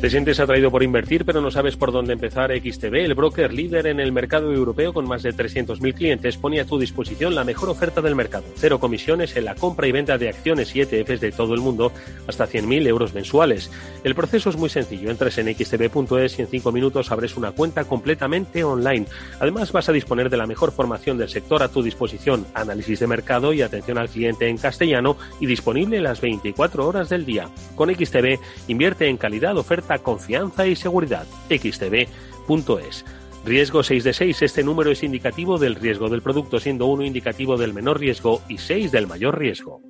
[0.00, 2.50] Te sientes atraído por invertir, pero no sabes por dónde empezar.
[2.58, 6.64] XTB, el broker líder en el mercado europeo con más de 300.000 clientes, pone a
[6.64, 8.44] tu disposición la mejor oferta del mercado.
[8.56, 11.92] Cero comisiones en la compra y venta de acciones y ETFs de todo el mundo,
[12.26, 13.70] hasta 100.000 euros mensuales.
[14.02, 15.10] El proceso es muy sencillo.
[15.10, 19.04] Entras en xtb.es y en cinco minutos abres una cuenta completamente online.
[19.38, 23.06] Además, vas a disponer de la mejor formación del sector a tu disposición, análisis de
[23.06, 27.50] mercado y atención al cliente en castellano y disponible las 24 horas del día.
[27.74, 31.26] Con XTB, invierte en calidad, oferta confianza y seguridad.
[31.48, 33.04] xtb.es.
[33.44, 34.42] Riesgo 6 de 6.
[34.42, 38.58] Este número es indicativo del riesgo del producto, siendo 1 indicativo del menor riesgo y
[38.58, 39.80] 6 del mayor riesgo.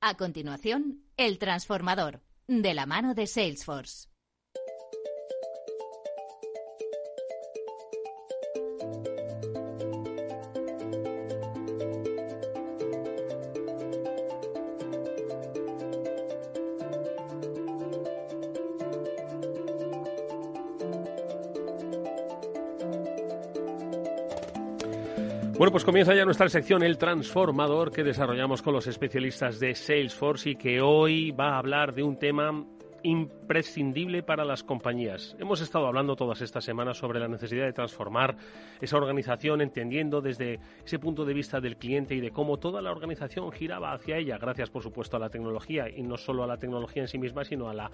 [0.00, 4.11] A continuación, el transformador, de la mano de Salesforce.
[25.62, 30.50] Bueno, pues comienza ya nuestra sección El Transformador que desarrollamos con los especialistas de Salesforce
[30.50, 32.66] y que hoy va a hablar de un tema
[33.02, 35.36] imprescindible para las compañías.
[35.38, 38.36] Hemos estado hablando todas estas semanas sobre la necesidad de transformar
[38.80, 42.90] esa organización, entendiendo desde ese punto de vista del cliente y de cómo toda la
[42.90, 46.56] organización giraba hacia ella, gracias por supuesto a la tecnología y no solo a la
[46.56, 47.90] tecnología en sí misma, sino a la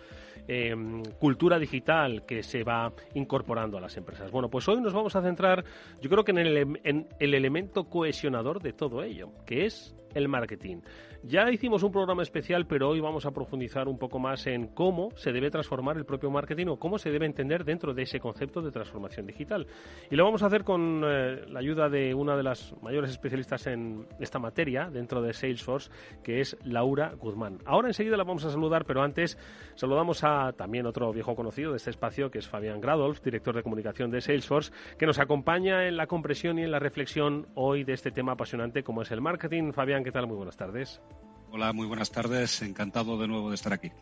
[0.46, 4.30] em, cultura digital que se va incorporando a las empresas.
[4.30, 5.64] Bueno, pues hoy nos vamos a centrar,
[6.00, 10.28] yo creo que en el, en el elemento cohesionador de todo ello, que es el
[10.28, 10.82] marketing.
[11.22, 15.10] Ya hicimos un programa especial, pero hoy vamos a profundizar un poco más en cómo
[15.16, 18.62] se debe transformar el propio marketing o cómo se debe entender dentro de ese concepto
[18.62, 19.66] de transformación digital.
[20.10, 23.66] Y lo vamos a hacer con eh, la ayuda de una de las mayores especialistas
[23.66, 25.90] en esta materia dentro de Salesforce,
[26.22, 27.58] que es Laura Guzmán.
[27.64, 29.38] Ahora enseguida la vamos a saludar, pero antes
[29.74, 33.62] saludamos a también otro viejo conocido de este espacio, que es Fabián Gradolf, director de
[33.62, 37.92] comunicación de Salesforce, que nos acompaña en la compresión y en la reflexión hoy de
[37.92, 39.72] este tema apasionante como es el marketing.
[39.72, 40.26] Fabián, ¿qué tal?
[40.26, 41.02] Muy buenas tardes.
[41.50, 42.62] Hola, muy buenas tardes.
[42.62, 43.92] Encantado de nuevo de estar aquí.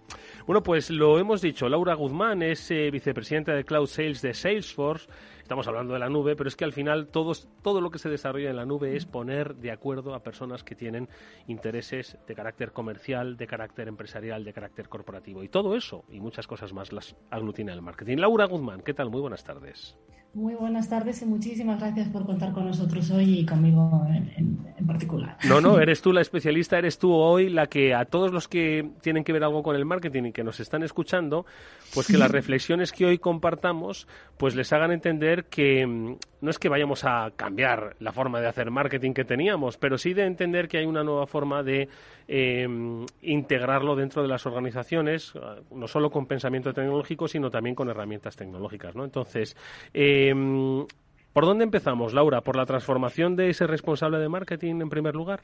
[0.47, 1.69] Bueno, pues lo hemos dicho.
[1.69, 5.09] Laura Guzmán es eh, vicepresidenta de Cloud Sales de Salesforce.
[5.43, 8.51] Estamos hablando de la nube, pero es que al final todo lo que se desarrolla
[8.51, 11.09] en la nube es poner de acuerdo a personas que tienen
[11.49, 15.43] intereses de carácter comercial, de carácter empresarial, de carácter corporativo.
[15.43, 18.19] Y todo eso y muchas cosas más las aglutina el marketing.
[18.19, 19.11] Laura Guzmán, ¿qué tal?
[19.11, 19.99] Muy buenas tardes.
[20.37, 25.39] Muy buenas tardes y muchísimas gracias por contar con nosotros hoy y conmigo en, particular.
[25.49, 28.87] No, no, eres tú la especialista, eres tú hoy la que a todos los que
[29.01, 31.47] tienen que ver algo con el marketing y que nos están escuchando,
[31.95, 34.07] pues que las reflexiones que hoy compartamos,
[34.37, 36.17] pues les hagan entender que mm,
[36.47, 40.15] no es que vayamos a cambiar la forma de hacer marketing que teníamos, pero sí
[40.15, 41.89] de entender que hay una nueva forma de
[42.29, 45.35] em, integrarlo dentro de las organizaciones,
[45.73, 49.05] no solo con pensamiento tecnológico, sino también con herramientas tecnológicas, ¿no?
[49.05, 49.57] Entonces,
[49.93, 50.87] em,
[51.33, 52.43] ¿por dónde empezamos, Laura?
[52.43, 55.41] ¿Por la transformación de ese responsable de marketing en primer lugar?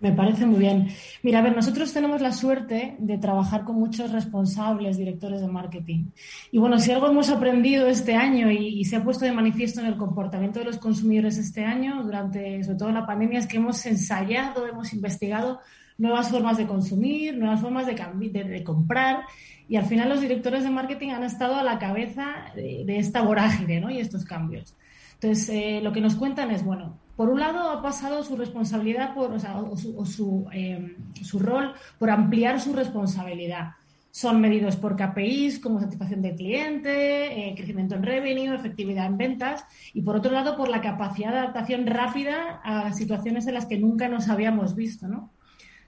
[0.00, 0.88] Me parece muy bien.
[1.22, 6.06] Mira, a ver, nosotros tenemos la suerte de trabajar con muchos responsables, directores de marketing.
[6.50, 9.86] Y bueno, si algo hemos aprendido este año y, se ha puesto de manifiesto en
[9.86, 13.84] el comportamiento de los consumidores este año, durante sobre todo la pandemia, es que hemos
[13.84, 15.60] ensayado, hemos investigado
[15.98, 19.24] nuevas formas de consumir, nuevas formas de, de, comprar.
[19.68, 23.82] Y al final los directores de marketing han estado a la cabeza de, esta vorágine
[23.82, 23.90] ¿no?
[23.90, 24.74] y estos cambios.
[25.20, 29.12] Entonces, eh, lo que nos cuentan es, bueno, por un lado, ha pasado su responsabilidad
[29.12, 33.72] por, o, em, su, rol por ampliar su responsabilidad.
[34.10, 39.66] Son medidos por KPIs como satisfacción del cliente, eh, crecimiento en revenue, efectividad en ventas
[39.92, 43.76] y por otro lado por la capacidad de adaptación rápida a situaciones en las que
[43.76, 45.30] nunca nos habíamos visto, ¿no?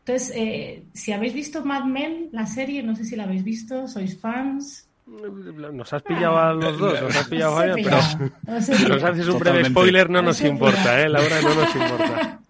[0.01, 3.89] Entonces, eh, si habéis visto Mad Men, la serie, no sé si la habéis visto,
[3.89, 4.92] sois fans.
[5.07, 9.39] Nos has pillado a los dos, nos has pillado a pero si nos haces un
[9.39, 11.09] breve spoiler no nos importa, ¿eh?
[11.09, 12.39] Laura, no nos importa.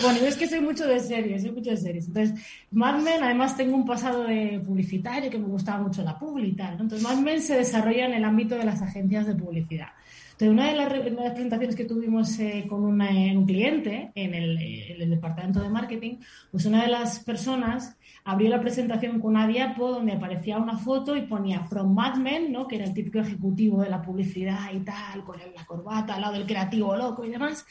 [0.00, 2.06] Bueno, yo es que soy mucho de series, soy mucho de series.
[2.06, 2.40] Entonces,
[2.70, 6.72] Mad Men, además tengo un pasado de publicitario que me gustaba mucho la publicidad.
[6.72, 9.88] Entonces, Mad Men se desarrolla en el ámbito de las agencias de publicidad.
[10.32, 15.10] Entonces, una de las, presentaciones que tuvimos eh, con un cliente en el, en el,
[15.10, 16.18] departamento de marketing,
[16.52, 21.16] pues una de las personas abrió la presentación con una diapo donde aparecía una foto
[21.16, 22.66] y ponía From Mad Men, ¿no?
[22.66, 26.34] que era el típico ejecutivo de la publicidad y tal, con la corbata al lado
[26.34, 27.66] del creativo loco y demás,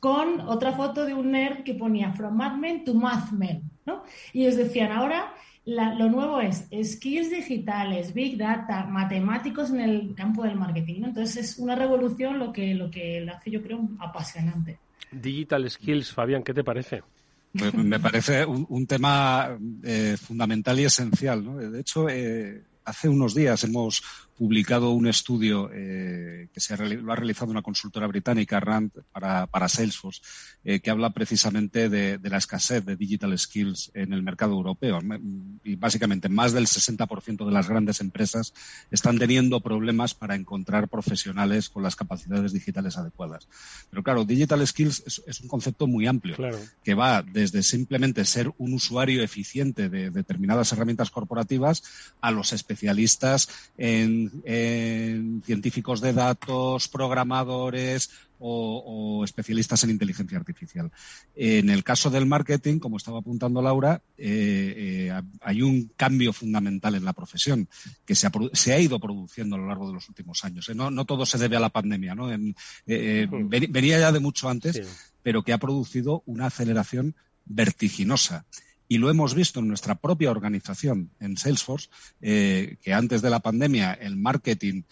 [0.00, 3.62] con otra foto de un nerd que ponía From Mad Men to Mad Men.
[3.86, 4.04] ¿no?
[4.32, 5.34] Y ellos decían, ahora
[5.64, 11.02] lo nuevo es skills digitales, big data, matemáticos en el campo del marketing.
[11.04, 14.78] Entonces es una revolución lo que, lo que lo hace yo creo apasionante.
[15.10, 17.02] Digital skills, Fabián, ¿qué te parece?
[17.52, 21.44] Pues me parece un, tema eh, fundamental y esencial.
[21.44, 21.56] ¿no?
[21.56, 24.02] De hecho, eh, hace unos días hemos
[24.38, 30.22] publicado un estudio eh, que se lo ha realizado una consultora británica, RAND, para, Salesforce,
[30.64, 35.00] eh, que habla precisamente de, la escasez de digital skills en el mercado europeo.
[35.64, 38.54] Y básicamente más del 60% de las grandes empresas
[38.90, 43.48] están teniendo problemas para encontrar profesionales con las capacidades digitales adecuadas.
[43.90, 46.36] Pero claro, digital skills es, un concepto muy amplio,
[46.84, 51.82] que va desde simplemente ser un usuario eficiente de determinadas herramientas corporativas
[52.20, 58.10] a los especialistas en científicos de datos, programadores
[58.40, 60.90] o, especialistas en inteligencia artificial.
[61.34, 66.94] En el caso del marketing, como estaba apuntando Laura, eh, eh, hay un cambio fundamental
[66.94, 67.68] en la profesión
[68.04, 70.68] que se ha, ido produciendo a lo largo de los últimos años.
[70.68, 70.74] ¿eh?
[70.74, 72.28] No, todo se debe a la pandemia, ¿no?
[72.86, 74.80] venía ya de mucho antes,
[75.22, 77.14] pero que ha producido una aceleración
[77.44, 78.46] vertiginosa
[78.88, 81.90] y lo hemos visto en nuestra propia organización, en Salesforce,
[82.22, 84.82] eh, que antes de la pandemia el marketing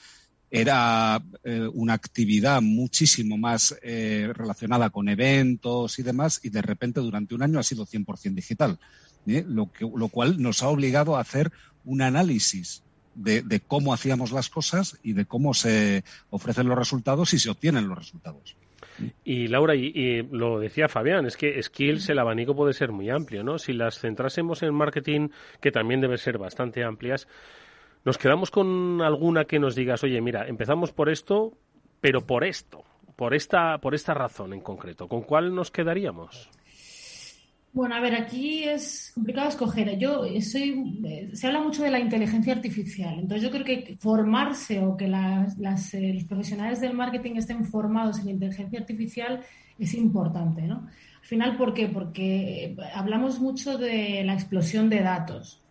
[0.51, 7.01] era eh, una actividad muchísimo más eh, relacionada con eventos y demás, y de repente
[7.01, 8.79] durante un año ha sido 100% digital,
[9.25, 11.51] lo, que, lo cual nos ha obligado a hacer
[11.85, 12.83] un análisis
[13.15, 17.51] de, de, cómo hacíamos las cosas y de cómo se ofrecen los resultados y se
[17.51, 18.57] obtienen los resultados.
[19.25, 23.43] Y Laura, y, lo decía Fabián, es que skills, el abanico puede ser muy amplio,
[23.43, 23.59] ¿no?
[23.59, 25.29] Si las centrásemos en marketing,
[25.61, 27.29] que también debe ser bastante amplias,
[28.05, 31.53] nos quedamos con alguna que nos digas, oye, mira, empezamos por esto,
[32.01, 32.85] pero por esto,
[33.17, 35.09] por esta, por esta razón en concreto.
[35.09, 36.51] ¿Con cuál nos quedaríamos?
[37.77, 39.99] Bueno, a ver, aquí es complicado escoger.
[39.99, 44.83] Yo soy, eh, se habla mucho de la inteligencia artificial, entonces yo creo que formarse
[44.83, 49.43] o que las, eh, los profesionales del marketing estén formados en inteligencia artificial
[49.79, 50.87] es importante, ¿no?
[51.21, 51.89] Al final, ¿por qué?
[51.89, 55.63] Porque hablamos mucho de la explosión de datos.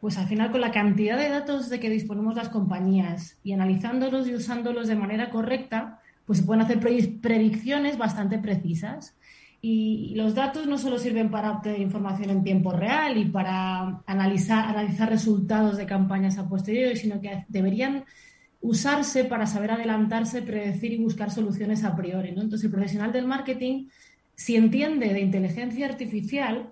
[0.00, 4.26] Pues al final, con la cantidad de datos de que disponemos las compañías y analizándolos
[4.28, 9.14] y usándolos de manera correcta, pues se pueden hacer predicciones bastante precisas
[9.62, 14.64] Y los datos no solo sirven para obtener información en tiempo real y para analizar,
[14.66, 18.04] analizar resultados de campañas a posteriori, sino que deberían
[18.62, 22.32] usarse para saber adelantarse, predecir y buscar soluciones a priori.
[22.32, 22.42] ¿no?
[22.42, 23.88] Entonces, el profesional del marketing,
[24.34, 26.70] si entiende de inteligencia artificial,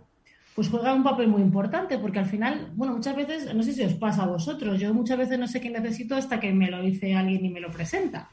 [0.54, 3.82] pues juega un papel muy importante, porque al final, bueno, muchas veces, no sé si
[3.82, 6.82] os pasa a vosotros, yo muchas veces no sé qué necesito hasta que me lo
[6.82, 8.30] dice alguien y me lo presenta.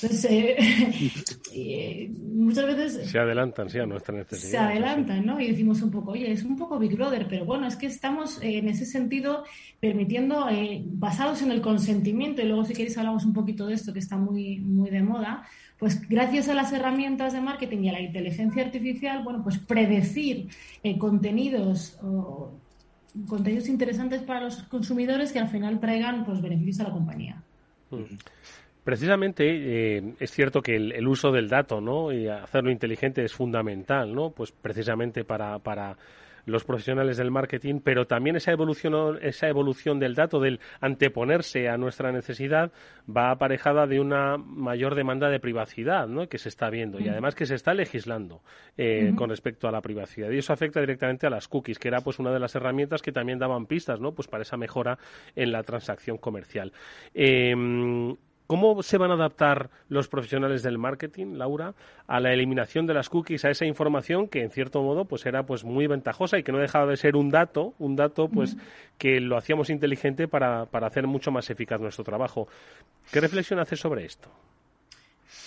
[0.00, 0.56] Entonces, eh,
[1.54, 3.10] eh, muchas veces...
[3.10, 4.50] Se adelantan, sí, a nuestra necesidad.
[4.50, 5.38] Se adelantan, ¿no?
[5.38, 8.40] Y decimos un poco, oye, es un poco Big Brother, pero bueno, es que estamos
[8.42, 9.44] eh, en ese sentido
[9.80, 10.46] permitiendo,
[10.84, 14.16] basados en el consentimiento, y luego si queréis hablamos un poquito de esto que está
[14.16, 15.44] muy, muy de moda,
[15.78, 20.48] pues gracias a las herramientas de marketing y a la inteligencia artificial, bueno, pues predecir
[20.98, 22.52] contenidos o
[23.28, 27.42] contenidos interesantes para los consumidores que al final traigan pues beneficios a la compañía.
[27.90, 28.16] Mm.
[28.84, 32.12] Precisamente eh, es cierto que el, uso del dato, ¿no?
[32.12, 34.30] Y hacerlo inteligente es fundamental, ¿no?
[34.30, 35.96] Pues precisamente para, para
[36.46, 41.76] los profesionales del marketing, pero también esa evolución, esa evolución del dato, del anteponerse a
[41.76, 42.72] nuestra necesidad,
[43.08, 46.28] va aparejada de una mayor demanda de privacidad, ¿no?
[46.28, 48.42] Que se está viendo y además que se está legislando
[48.76, 52.00] eh, con respecto a la privacidad y eso afecta directamente a las cookies, que era
[52.00, 54.12] pues una de las herramientas que también daban pistas, ¿no?
[54.12, 54.98] Pues para esa mejora
[55.36, 56.72] en la transacción comercial.
[57.14, 57.54] Eh,
[58.52, 61.72] ¿Cómo se van a adaptar los profesionales del marketing, Laura,
[62.06, 65.46] a la eliminación de las cookies, a esa información que en cierto modo pues era
[65.46, 68.58] pues muy ventajosa y que no dejaba de ser un dato, un dato pues
[68.98, 72.46] que lo hacíamos inteligente para, para hacer mucho más eficaz nuestro trabajo?
[73.10, 74.28] ¿Qué reflexión hace sobre esto?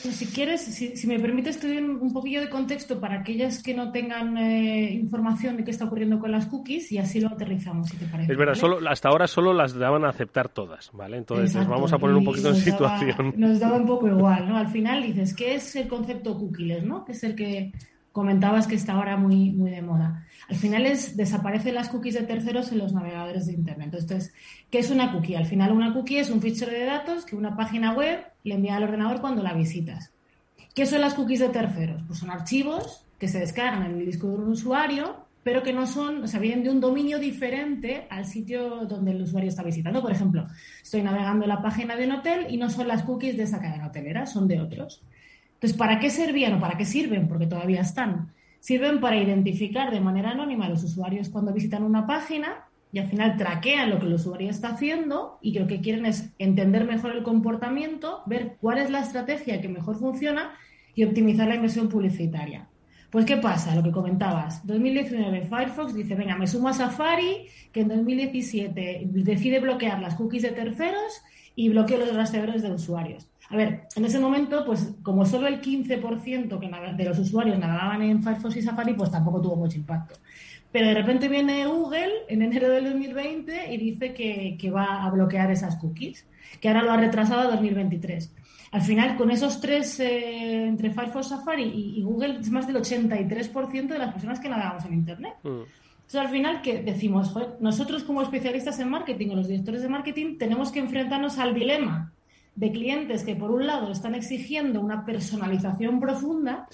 [0.03, 3.73] Pues si quieres, si, me permites, te doy un, poquillo de contexto para aquellas que
[3.73, 7.89] no tengan eh, información de qué está ocurriendo con las cookies y así lo aterrizamos,
[7.89, 8.31] si te parece.
[8.31, 11.17] Es verdad, solo, hasta ahora solo las daban a aceptar todas, ¿vale?
[11.17, 13.33] Entonces vamos a poner un poquito en situación.
[13.37, 14.57] nos daba un poco igual, ¿no?
[14.57, 17.03] Al final dices, ¿qué es el concepto cookies, ¿no?
[17.03, 17.71] Que es el que
[18.15, 20.25] comentabas que está ahora muy, muy de moda.
[20.47, 23.89] Al final es, desaparecen las cookies de terceros en los navegadores de Internet.
[23.91, 24.33] Entonces,
[24.71, 25.35] ¿qué es una cookie?
[25.35, 28.77] Al final una cookie es un fichero de datos que una página web le envía
[28.77, 30.13] al ordenador cuando la visitas.
[30.73, 32.03] ¿Qué son las cookies de terceros?
[32.07, 35.85] Pues son archivos que se descargan en el disco de un usuario, pero que no
[35.85, 40.01] son, o sea, vienen de un dominio diferente al sitio donde el usuario está visitando.
[40.01, 40.47] Por ejemplo,
[40.81, 43.87] estoy navegando la página de un hotel y no son las cookies de esa cadena
[43.87, 45.03] hotelera, son de otros.
[45.65, 47.27] Entonces, ¿para qué servían o para qué sirven?
[47.27, 52.05] Porque todavía están sirven para identificar de manera anónima a los usuarios cuando visitan una
[52.05, 56.05] página y al final traquean lo que el usuario está haciendo y lo que quieren
[56.05, 60.53] es entender mejor el comportamiento, ver cuál es la estrategia que mejor funciona
[60.93, 62.67] y optimizar la inversión publicitaria.
[63.09, 63.73] Pues, ¿qué pasa?
[63.73, 64.67] Lo que comentabas.
[64.67, 70.43] 2019, Firefox dice, venga, me sumo a Safari, que en 2017 decide bloquear las cookies
[70.43, 71.23] de terceros
[71.55, 73.27] y bloquea los rastreadores de usuarios.
[73.49, 78.23] A ver, en ese momento, pues como solo el 15% de los usuarios navegaban en
[78.23, 80.15] Firefox y Safari, pues tampoco tuvo mucho impacto.
[80.71, 85.51] Pero de repente viene Google en enero del 2020 y dice que, va a bloquear
[85.51, 86.27] esas cookies,
[86.59, 88.33] que ahora lo ha retrasado a 2023.
[88.71, 93.87] Al final, con esos tres, eh, entre Firefox, Safari y, Google, es más del 83%
[93.87, 95.35] de las personas que navegamos en Internet.
[95.43, 95.47] Mm.
[95.47, 97.33] Entonces, al final, que decimos?
[97.61, 102.14] nosotros como especialistas en marketing o los directores de marketing tenemos que enfrentarnos al dilema
[102.55, 106.67] de clientes que por un lado están exigiendo una personalización profunda,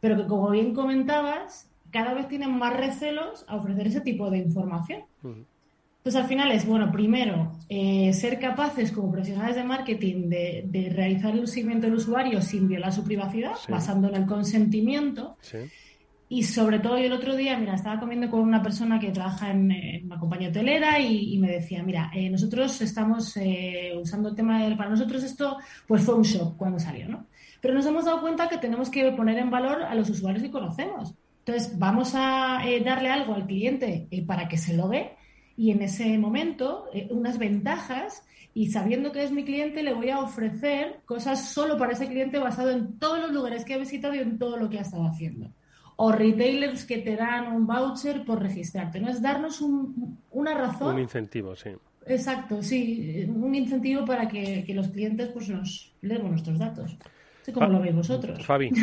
[0.00, 4.38] pero que como bien comentabas, cada vez tienen más recelos a ofrecer ese tipo de
[4.38, 5.02] información.
[5.22, 11.34] Entonces al final es, bueno, primero, eh, ser capaces como profesionales de marketing de, realizar
[11.34, 15.36] el seguimiento del usuario sin violar su privacidad, basando en el consentimiento.
[16.30, 19.50] Y sobre todo, yo el otro día, mira, estaba comiendo con una persona que trabaja
[19.50, 24.62] en, una compañía hotelera y, me decía, mira, eh, nosotros estamos eh, usando el tema
[24.62, 25.56] de, para nosotros esto,
[25.86, 27.26] pues fue un shock cuando salió, ¿no?
[27.62, 30.50] Pero nos hemos dado cuenta que tenemos que poner en valor a los usuarios que
[30.50, 31.14] conocemos.
[31.46, 35.12] Entonces, vamos a eh, darle algo al cliente para que se lo ve
[35.56, 38.22] y en ese momento unas ventajas
[38.52, 42.38] y sabiendo que es mi cliente le voy a ofrecer cosas solo para ese cliente
[42.38, 45.06] basado en todos los lugares que ha visitado y en todo lo que ha estado
[45.06, 45.50] haciendo
[46.00, 49.00] o retailers que te dan un voucher por registrarte.
[49.00, 50.94] No es darnos una razón.
[50.94, 51.70] Un incentivo, sí.
[52.06, 56.96] Exacto, sí, un incentivo para que, los clientes pues nos leemos nuestros datos.
[57.52, 58.44] ¿Cómo lo veis vosotros?
[58.44, 58.70] Fabi.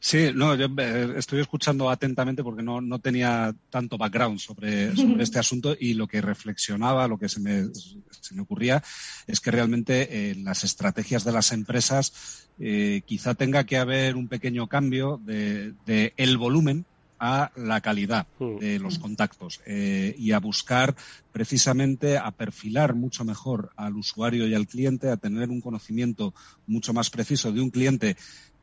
[0.00, 5.22] Sí, no, yo eh, estoy escuchando atentamente porque no, no tenía tanto background sobre, sobre,
[5.22, 8.82] este asunto y lo que reflexionaba, lo que se me, se me ocurría
[9.26, 14.28] es que realmente eh, las estrategias de las empresas eh, quizá tenga que haber un
[14.28, 16.86] pequeño cambio de, de el volumen
[17.18, 18.58] a la calidad mm.
[18.58, 20.94] de los contactos eh, y a buscar
[21.32, 26.34] precisamente a perfilar mucho mejor al usuario y al cliente, a tener un conocimiento
[26.66, 28.16] mucho más preciso de un cliente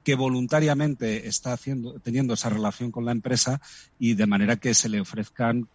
[0.03, 3.61] que voluntariamente está haciendo, teniendo esa relación con la empresa
[3.99, 5.67] y de manera que se le ofrezcan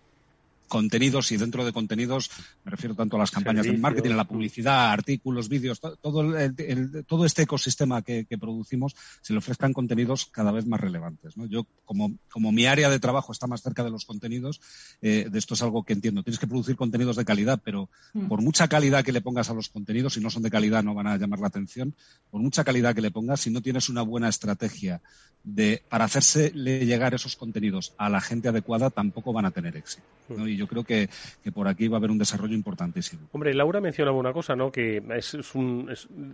[0.68, 2.30] contenidos y dentro de contenidos
[2.64, 7.04] me refiero tanto a las campañas de marketing, a la publicidad, artículos, vídeos, todo, el,
[7.06, 11.34] todo este ecosistema que, producimos, se le ofrezcan contenidos cada vez más relevantes.
[11.48, 14.60] Yo, como, como mi área de trabajo está más cerca de los contenidos,
[15.02, 16.22] eh, de esto es algo que entiendo.
[16.22, 18.28] Tienes que producir contenidos de calidad, pero mm.
[18.28, 20.94] por mucha calidad que le pongas a los contenidos, si no son de calidad no
[20.94, 21.94] van a llamar la atención,
[22.30, 25.00] por mucha calidad que le pongas, si no tienes una buena estrategia
[25.44, 30.04] de, para hacerse llegar esos contenidos a la gente adecuada, tampoco van a tener éxito.
[30.28, 30.48] Mm.
[30.48, 31.08] Y yo creo que,
[31.54, 33.28] por aquí va a haber un desarrollo importantísimo.
[33.32, 34.70] Hombre, Laura mencionaba una cosa, ¿no?
[34.70, 35.90] Que es, un,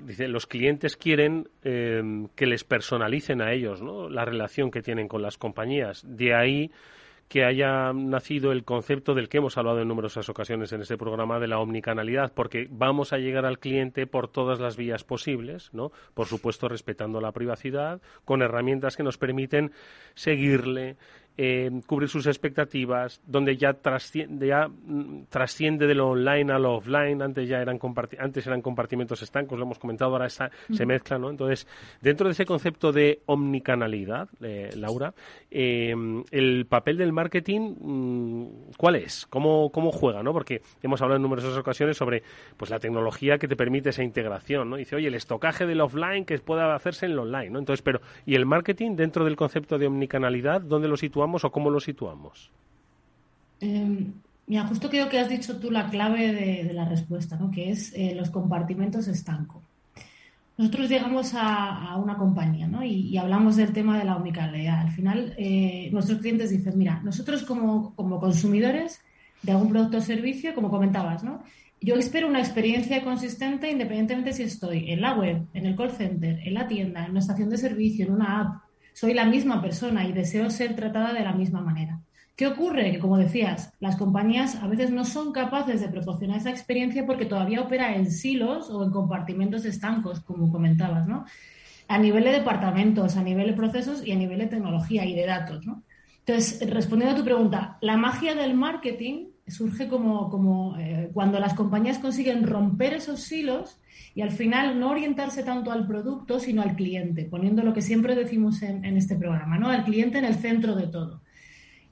[0.06, 4.08] dice, los clientes quieren em, que les personalicen a ellos, ¿no?
[4.08, 6.02] La relación que tienen con las compañías.
[6.04, 6.70] De ahí
[7.28, 11.40] que haya nacido el concepto del que hemos hablado en numerosas ocasiones en este programa
[11.40, 15.90] de la omnicanalidad, porque vamos a llegar al cliente por todas las vías posibles, ¿no?
[16.14, 19.72] Por supuesto, respetando la privacidad, con herramientas que nos permiten
[20.14, 20.96] seguirle,
[21.36, 26.76] eh, cubrir sus expectativas, donde ya trasciende, ya mm, trasciende de lo online a lo
[26.76, 27.78] offline, antes ya eran
[28.18, 31.30] antes eran compartimentos estancos, lo hemos comentado, ahora se mezclan, ¿no?
[31.30, 31.66] Entonces,
[32.00, 35.12] dentro de ese concepto de omnicanalidad, eh, Laura,
[35.50, 35.94] eh,
[36.30, 39.26] el papel del marketing, mm, ¿cuál es?
[39.26, 40.32] ¿Cómo, ¿Cómo juega, no?
[40.32, 42.22] Porque hemos hablado en numerosas ocasiones sobre
[42.56, 44.76] pues la tecnología que te permite esa integración, ¿no?
[44.76, 47.58] Dice, oye, el estocaje del offline que pueda hacerse en el online, ¿no?
[47.58, 51.44] Entonces, pero, ¿y el marketing dentro del concepto de omnicanalidad, dónde lo situamos?
[51.44, 52.50] o cómo lo situamos?
[53.60, 54.06] Eh,
[54.46, 57.50] mira, justo creo que has dicho tú la clave de, la respuesta, ¿no?
[57.50, 59.62] que es eh, los compartimentos estanco.
[60.56, 62.84] Nosotros llegamos a, una compañía ¿no?
[62.84, 64.80] y, hablamos del tema de la omnicanalidad.
[64.80, 69.00] Al final, eh, nuestros clientes dicen, mira, nosotros como, como consumidores
[69.42, 71.42] de algún producto o servicio, como comentabas, ¿no?
[71.80, 76.38] yo espero una experiencia consistente independientemente si estoy en la web, en el call center,
[76.42, 78.63] en la tienda, en una estación de servicio, en una app,
[78.94, 82.00] soy la misma persona y deseo ser tratada de la misma manera.
[82.36, 82.90] ¿Qué ocurre?
[82.90, 87.26] Que, como decías, las compañías a veces no son capaces de proporcionar esa experiencia porque
[87.26, 91.26] todavía opera en silos o en compartimentos estancos, como comentabas, ¿no?
[91.86, 95.26] A nivel de departamentos, a nivel de procesos y a nivel de tecnología y de
[95.26, 95.82] datos, ¿no?
[96.26, 101.54] Entonces, respondiendo a tu pregunta, la magia del marketing surge como, como eh, cuando las
[101.54, 103.78] compañías consiguen romper esos silos
[104.14, 108.14] y al final no orientarse tanto al producto, sino al cliente, poniendo lo que siempre
[108.14, 109.68] decimos en, este programa, ¿no?
[109.68, 111.20] Al cliente en el centro de todo.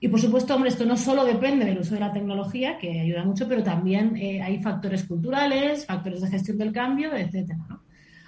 [0.00, 3.24] Y por supuesto, hombre, esto no solo depende del uso de la tecnología, que ayuda
[3.24, 7.58] mucho, pero también eh, hay factores culturales, factores de gestión del cambio, etcétera.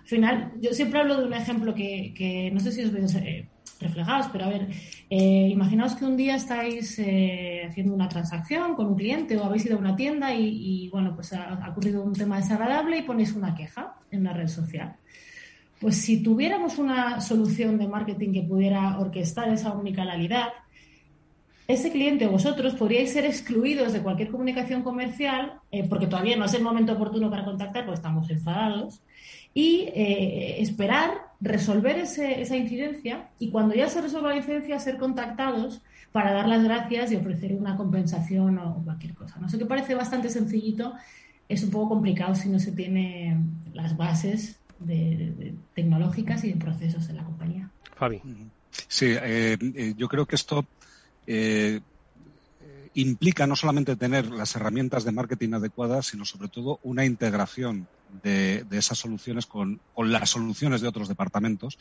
[0.04, 3.48] Al final, yo siempre hablo de un ejemplo que, no sé si os veis eh,
[3.80, 4.68] reflejados, pero a ver,
[5.08, 9.64] eh, imaginaos que un día estáis eh, haciendo una transacción con un cliente o habéis
[9.64, 13.54] ido a una tienda y, bueno, pues ha, ocurrido un tema desagradable y ponéis una
[13.54, 14.94] queja en una red social.
[15.80, 20.48] Pues si tuviéramos una solución de marketing que pudiera orquestar esa omnicanalidad,
[21.66, 26.44] ese cliente o vosotros podríais ser excluidos de cualquier comunicación comercial eh, porque todavía no
[26.44, 29.02] es el momento oportuno para contactar, porque estamos enfadados,
[29.54, 35.80] y esperar resolver esa incidencia y cuando ya se resuelva la incidencia ser contactados
[36.14, 39.38] para dar las gracias y ofrecer una compensación o cualquier cosa.
[39.40, 40.94] No sé que parece bastante sencillito,
[41.48, 43.36] es un poco complicado si no se tiene
[43.72, 47.70] las bases de, tecnológicas y de procesos en la compañía.
[47.96, 48.20] Fabi.
[48.88, 50.64] Sí, eh, eh, yo creo que esto
[51.26, 51.80] eh,
[52.94, 57.86] implica no solamente tener las herramientas de marketing adecuadas, sino sobre todo una integración
[58.22, 61.78] de, esas soluciones con, las soluciones de otros departamentos.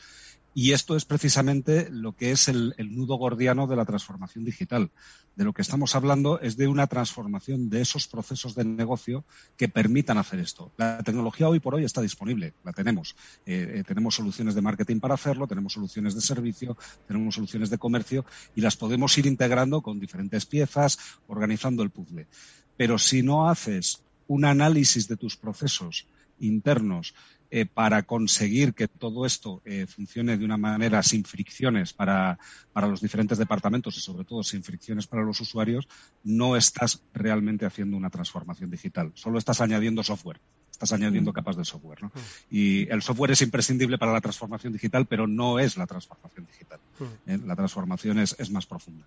[0.56, 4.90] Y esto es precisamente lo que es el, nudo gordiano de la transformación digital.
[5.34, 9.24] De lo que estamos hablando es de una transformación de esos procesos de negocio
[9.56, 10.70] que permitan hacer esto.
[10.76, 13.16] La tecnología hoy por hoy está disponible, la tenemos.
[13.46, 16.76] Eh, eh, tenemos soluciones de marketing para hacerlo, tenemos soluciones de servicio,
[17.08, 18.24] tenemos soluciones de comercio
[18.54, 22.28] y las podemos ir integrando con diferentes piezas, organizando el puzzle.
[22.76, 26.06] Pero si no haces un análisis de tus procesos
[26.38, 27.14] internos
[27.50, 32.38] eh, para conseguir que todo esto eh, funcione de una manera sin fricciones para,
[32.72, 35.86] para, los diferentes departamentos y sobre todo sin fricciones para los usuarios,
[36.24, 39.12] no estás realmente haciendo una transformación digital.
[39.14, 40.40] Solo estás añadiendo software
[40.74, 41.34] estás añadiendo mm.
[41.34, 42.02] capas de software.
[42.02, 42.08] ¿no?
[42.08, 42.20] Mm.
[42.50, 46.80] Y el software es imprescindible para la transformación digital, pero no es la transformación digital.
[46.98, 47.30] Mm.
[47.30, 47.38] ¿eh?
[47.46, 49.06] La transformación es, es, más profunda.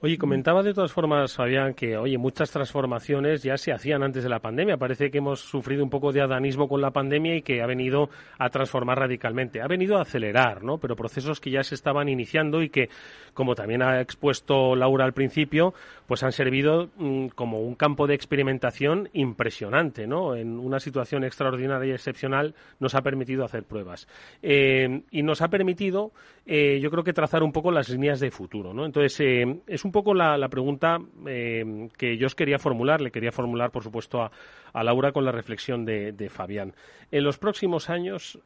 [0.00, 4.28] Oye, comentaba de todas formas, Fabián, que oye, muchas transformaciones ya se hacían antes de
[4.28, 4.76] la pandemia.
[4.76, 8.10] Parece que hemos sufrido un poco de adanismo con la pandemia y que ha venido
[8.38, 9.60] a transformar radicalmente.
[9.60, 10.78] Ha venido a acelerar, ¿no?
[10.78, 12.88] Pero procesos que ya se estaban iniciando y que,
[13.34, 15.74] como también ha expuesto Laura al principio,
[16.06, 16.90] pues han servido
[17.34, 20.34] como un campo de experimentación impresionante, ¿no?
[20.34, 24.06] En una situación extraordinaria y excepcional, nos ha permitido hacer pruebas.
[24.42, 26.12] Eh, y nos ha permitido,
[26.46, 28.72] eh, yo creo que trazar un poco las líneas de futuro.
[28.72, 28.84] ¿no?
[28.84, 33.00] Entonces, eh, es un poco la, pregunta que yo os quería formular.
[33.00, 34.30] Le quería formular, por supuesto,
[34.72, 36.74] a, Laura con la reflexión de Fabián.
[37.10, 38.38] En los próximos años,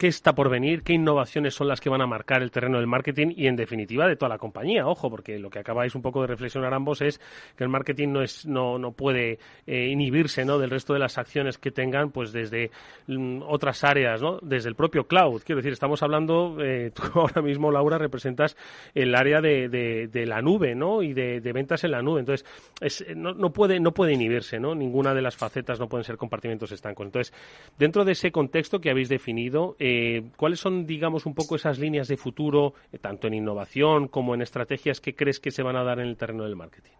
[0.00, 2.86] qué está por venir, qué innovaciones son las que van a marcar el terreno del
[2.86, 4.86] marketing y, en definitiva, de toda la compañía.
[4.86, 7.20] Ojo, porque lo que acabáis un poco de reflexionar ambos es
[7.54, 10.58] que el marketing no es no, no puede eh, inhibirse ¿no?
[10.58, 12.70] del resto de las acciones que tengan pues desde
[13.08, 14.38] mm, otras áreas, ¿no?
[14.40, 15.42] desde el propio cloud.
[15.44, 18.56] Quiero decir, estamos hablando, eh, tú ahora mismo, Laura, representas
[18.94, 21.02] el área de, de, la nube ¿no?
[21.02, 22.20] y de, ventas en la nube.
[22.20, 22.48] Entonces,
[22.80, 24.74] es, no, no, puede, no puede inhibirse, ¿no?
[24.74, 27.04] ninguna de las facetas no pueden ser compartimentos estancos.
[27.04, 27.34] Entonces,
[27.78, 29.89] dentro de ese contexto que habéis definido, eh,
[30.36, 34.42] ¿cuáles son, digamos, un poco esas líneas de futuro, eh, tanto en innovación como en
[34.42, 36.92] estrategias que crees que se van a dar en el terreno del marketing?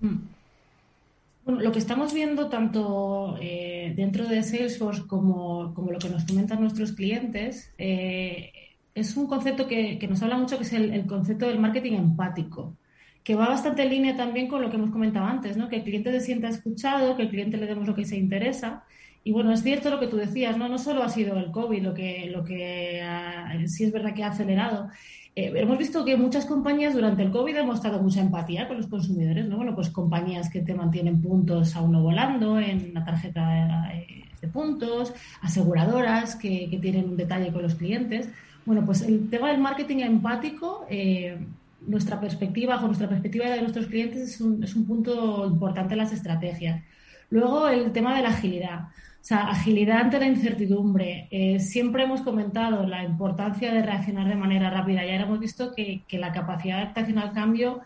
[0.00, 0.16] Mm.
[1.44, 6.60] Bueno, lo que estamos viendo tanto eh, dentro de Salesforce como, lo que nos comentan
[6.60, 7.72] nuestros clientes
[8.98, 12.76] es un concepto que, nos habla mucho, que es el, concepto del marketing empático
[13.24, 15.68] que va bastante en línea también con lo que hemos comentado antes, ¿no?
[15.68, 18.84] que el cliente se sienta escuchado, que el cliente le demos lo que se interesa
[19.28, 21.82] y bueno, es cierto lo que tú decías, no, no solo ha sido el COVID
[21.82, 23.02] lo que, lo que
[23.66, 24.88] sí es verdad que ha acelerado.
[25.36, 28.86] Eh, hemos visto que muchas compañías durante el COVID han mostrado mucha empatía con los
[28.86, 29.58] consumidores, ¿no?
[29.58, 33.90] Bueno, pues compañías que te mantienen puntos a uno volando en la tarjeta
[34.40, 35.12] de, puntos,
[35.42, 38.30] aseguradoras que, que, tienen un detalle con los clientes.
[38.64, 41.36] Bueno, pues el tema del marketing empático, eh,
[41.86, 45.98] nuestra perspectiva, bajo nuestra perspectiva de nuestros clientes, es un, es un punto importante en
[45.98, 46.82] las estrategias.
[47.28, 48.88] Luego, el tema de la agilidad.
[49.20, 51.28] O sea, agilidad ante la incertidumbre.
[51.30, 55.04] Eh, siempre hemos comentado la importancia de reaccionar de manera rápida.
[55.04, 57.80] Ya hemos visto que, la capacidad de adaptación al cambio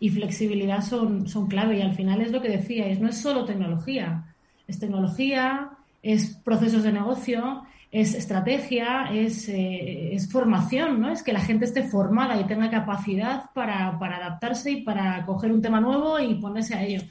[0.00, 1.78] y flexibilidad son, son clave.
[1.78, 4.34] Y al final es lo que decíais, no es solo tecnología.
[4.66, 5.70] Es tecnología,
[6.02, 11.10] es procesos de negocio, es estrategia, es, eh, es, formación, ¿no?
[11.10, 15.52] Es que la gente esté formada y tenga capacidad para, para adaptarse y para coger
[15.52, 17.02] un tema nuevo y ponerse a ello.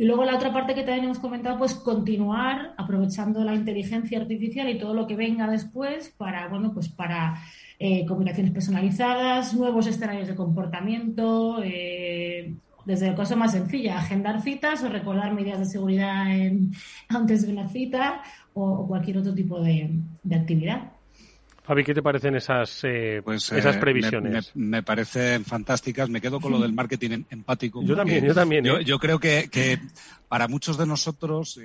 [0.00, 4.70] Y luego la otra parte que también hemos comentado, pues continuar aprovechando la inteligencia artificial
[4.70, 7.34] y todo lo que venga después para, bueno, pues para
[7.78, 12.54] eh, combinaciones personalizadas, nuevos escenarios de comportamiento, eh,
[12.86, 16.28] desde cosa más sencilla, agendar citas o recordar medidas de seguridad
[17.10, 18.22] antes de una cita
[18.54, 20.00] o, cualquier otro tipo de
[20.34, 20.92] actividad.
[21.70, 24.50] Fabi, ¿qué te parecen esas, eh, pues, esas eh, previsiones?
[24.56, 26.10] Me, parecen fantásticas.
[26.10, 27.80] Me quedo con lo del marketing em, empático.
[27.84, 28.64] Yo también, yo también.
[28.64, 28.98] Yo, ¿eh?
[29.00, 29.78] creo que,
[30.26, 31.60] para muchos de nosotros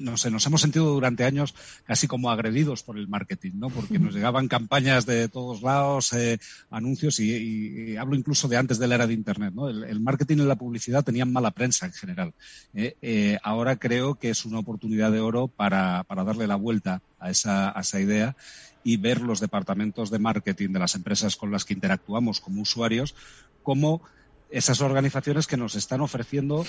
[0.00, 3.70] no sé, nos hemos sentido durante años casi como agredidos por el marketing, ¿no?
[3.70, 6.38] Porque nos llegaban campañas de todos lados, eh,
[6.70, 9.68] anuncios y, hablo incluso de antes de la era de Internet, ¿no?
[9.68, 12.34] El, marketing y la publicidad tenían mala prensa en general.
[12.74, 17.30] Eh, eh, ahora creo que es una oportunidad de oro para, darle la vuelta a
[17.30, 18.36] esa, a esa idea
[18.82, 23.14] y ver los departamentos de marketing de las empresas con las que interactuamos como usuarios
[23.62, 24.02] como
[24.50, 26.64] esas organizaciones que nos están ofreciendo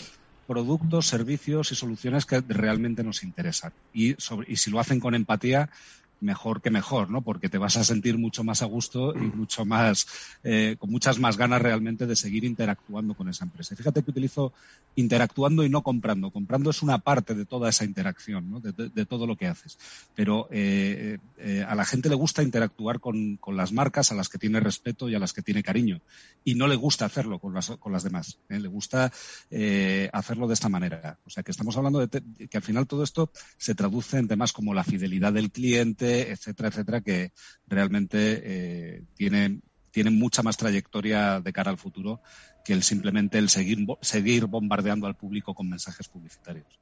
[0.48, 3.74] productos, servicios y soluciones que realmente nos interesan.
[3.94, 4.16] Y,
[4.48, 5.70] y si lo hacen con empatía,
[6.22, 7.22] mejor que mejor, ¿no?
[7.22, 10.08] Porque te vas a sentir mucho más a gusto y mucho más,
[10.44, 13.76] eh, con muchas más ganas realmente de seguir interactuando con esa empresa.
[13.76, 14.54] fíjate que utilizo
[14.96, 16.32] interactuando y no comprando.
[16.32, 18.60] Comprando es una parte de toda esa interacción, ¿no?
[18.60, 19.78] de, todo lo que haces.
[20.16, 24.30] Pero eh, eh, a la gente le gusta interactuar con, con, las marcas a las
[24.30, 26.02] que tiene respeto y a las que tiene cariño.
[26.44, 28.40] Y no le gusta hacerlo con las, con las demás.
[28.50, 29.12] Le gusta
[30.12, 31.20] hacerlo de esta manera.
[31.26, 34.54] O sea que estamos hablando de que al final todo esto se traduce en temas
[34.54, 37.32] como la fidelidad del cliente, etcétera, etcétera, que
[37.68, 39.62] realmente eh, tienen,
[40.12, 42.22] mucha más trayectoria de cara al futuro
[42.66, 46.80] que el simplemente el seguir, seguir bombardeando al público con mensajes publicitarios.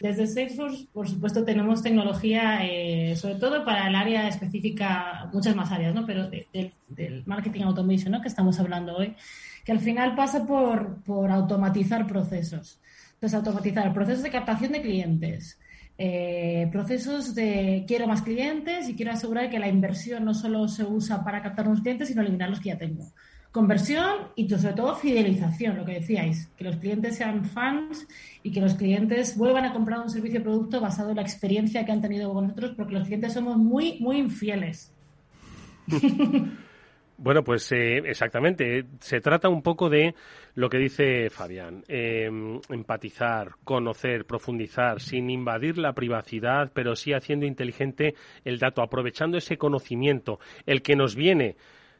[0.00, 5.72] Desde Salesforce, por supuesto, tenemos tecnología, eh, sobre todo para el área específica, muchas más
[5.72, 6.06] áreas, ¿no?
[6.06, 8.20] Pero del marketing automation, ¿no?
[8.22, 9.16] Que estamos hablando hoy,
[9.64, 12.80] que al final pasa por, por automatizar procesos.
[13.14, 15.58] Entonces, automatizar procesos de captación de clientes,
[16.00, 20.84] eh, procesos de quiero más clientes y quiero asegurar que la inversión no solo se
[20.84, 23.12] usa para captar nuevos clientes, sino eliminar los que ya tengo.
[23.50, 28.06] Conversión y sobre todo fidelización, lo que decíais, que los clientes sean fans
[28.44, 31.84] y que los clientes vuelvan a comprar un servicio o producto basado en la experiencia
[31.84, 34.94] que han tenido con nosotros, porque los clientes somos muy, muy infieles.
[37.20, 38.86] Bueno, pues eh, exactamente.
[39.00, 40.14] Se trata un poco de
[40.58, 41.84] lo que dice Fabián.
[41.86, 49.38] Em, empatizar, conocer, profundizar, sin invadir la privacidad, pero sí haciendo inteligente el dato, aprovechando
[49.38, 51.54] ese conocimiento, el que nos viene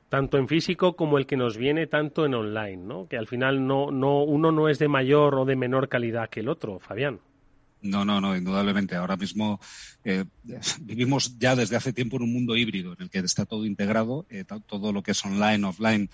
[0.09, 3.07] tanto en físico como el que nos viene tanto en online, ¿no?
[3.07, 6.41] Que al final no, no, uno no es de mayor o de menor calidad que
[6.41, 7.21] el otro, Fabián.
[7.81, 8.97] No, no, no, indudablemente.
[8.97, 9.61] Ahora mismo
[10.03, 10.25] eh,
[10.81, 14.27] vivimos ya desde hace tiempo en un mundo híbrido en el que está todo integrado,
[14.31, 16.11] eh, todo lo que es online, offline,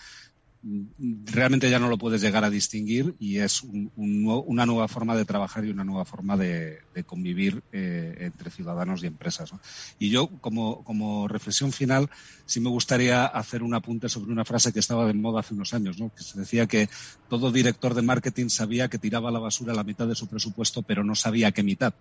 [1.26, 3.62] realmente ya no lo puedes llegar a distinguir y es
[3.96, 9.06] una nueva forma de trabajar y una nueva forma de, convivir eh, entre ciudadanos y
[9.06, 9.50] empresas.
[9.98, 12.08] Y yo, como, como, reflexión final,
[12.46, 15.74] sí me gustaría hacer un apunte sobre una frase que estaba de moda hace unos
[15.74, 16.10] años, ¿no?
[16.16, 16.88] que se decía que
[17.28, 20.82] todo director de marketing sabía que tiraba a la basura la mitad de su presupuesto,
[20.82, 21.92] pero no sabía qué mitad.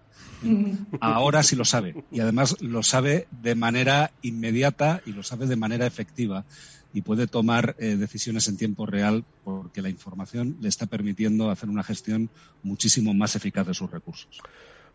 [1.01, 5.55] Ahora sí lo sabe y además lo sabe de manera inmediata y lo sabe de
[5.55, 6.45] manera efectiva
[6.93, 11.69] y puede tomar eh, decisiones en tiempo real porque la información le está permitiendo hacer
[11.69, 12.29] una gestión
[12.61, 14.39] muchísimo más eficaz de sus recursos.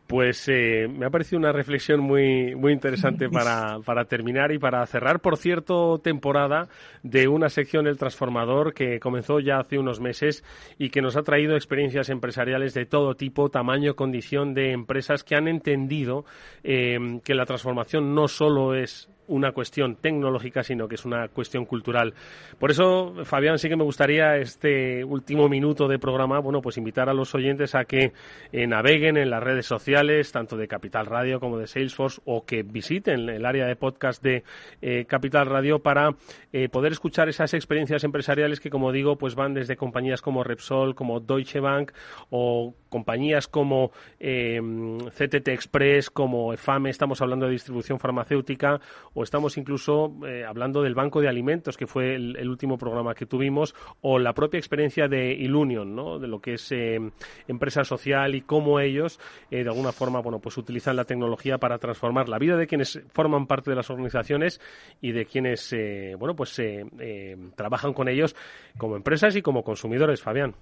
[0.08, 4.86] Pues eh, me ha parecido una reflexión muy, muy interesante para, para, terminar y para
[4.86, 6.68] cerrar, por cierto, temporada
[7.02, 10.44] de una sección El Transformador que comenzó ya hace unos meses
[10.78, 15.34] y que nos ha traído experiencias empresariales de todo tipo, tamaño, condición de empresas que
[15.34, 16.24] han entendido
[16.64, 21.64] eh, que la transformación no solo es una cuestión tecnológica, sino que es una cuestión
[21.64, 22.14] cultural.
[22.58, 27.08] Por eso, Fabián, sí que me gustaría este último minuto de programa, bueno, pues invitar
[27.08, 28.12] a los oyentes a que
[28.52, 32.62] eh, naveguen en las redes sociales, tanto de Capital Radio como de Salesforce, o que
[32.62, 34.42] visiten el área de podcast de
[34.82, 36.14] eh, Capital Radio para
[36.52, 40.94] eh, poder escuchar esas experiencias empresariales que, como digo, pues van desde compañías como Repsol,
[40.94, 41.92] como Deutsche Bank,
[42.30, 48.80] o compañías como CTT Express, como EFAME, estamos hablando de distribución farmacéutica,
[49.18, 53.26] o estamos incluso eh, hablando del Banco de Alimentos, que fue el, último programa que
[53.26, 56.20] tuvimos, o la propia experiencia de Ilunion, ¿no?
[56.20, 57.00] de lo que es eh,
[57.48, 59.18] empresa social y cómo ellos,
[59.50, 63.02] eh, de alguna forma, bueno, pues utilizan la tecnología para transformar la vida de quienes
[63.08, 64.60] forman parte de las organizaciones
[65.00, 65.74] y de quienes,
[66.16, 66.60] bueno, pues
[67.56, 68.36] trabajan con ellos
[68.76, 70.54] como empresas y como consumidores, Fabián.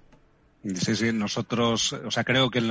[0.63, 2.67] Sí, sí, nosotros, o sea, creo que en,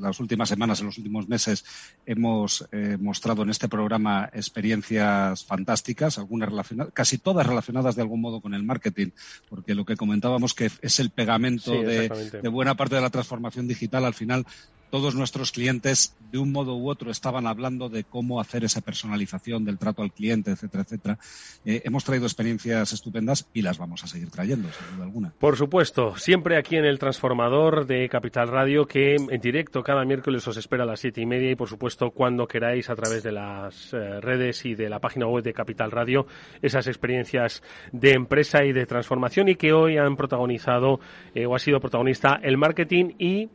[0.00, 1.64] las últimas semanas, en los últimos meses,
[2.06, 8.22] hemos eh, mostrado en este programa experiencias fantásticas, algunas relacionadas, casi todas relacionadas de algún
[8.22, 9.10] modo con el marketing,
[9.48, 12.08] porque lo que comentábamos que es el pegamento de,
[12.42, 14.46] de, buena parte de la transformación digital, al final
[14.92, 19.64] todos nuestros clientes, de un modo u otro, estaban hablando de cómo hacer esa personalización
[19.64, 21.18] del trato al cliente, etcétera, etcétera.
[21.64, 25.32] Eh, hemos traído experiencias estupendas y las vamos a seguir trayendo, sin duda alguna.
[25.38, 30.46] Por supuesto, siempre aquí en el Transformador de Capital Radio, que en directo cada miércoles
[30.46, 33.32] os espera a las siete y media y, por supuesto, cuando queráis a través de
[33.32, 36.26] las eh, redes y de la página web de Capital Radio,
[36.60, 37.62] esas experiencias
[37.92, 41.00] de empresa y de transformación y que hoy han protagonizado
[41.34, 43.48] eh, o ha sido protagonista el marketing y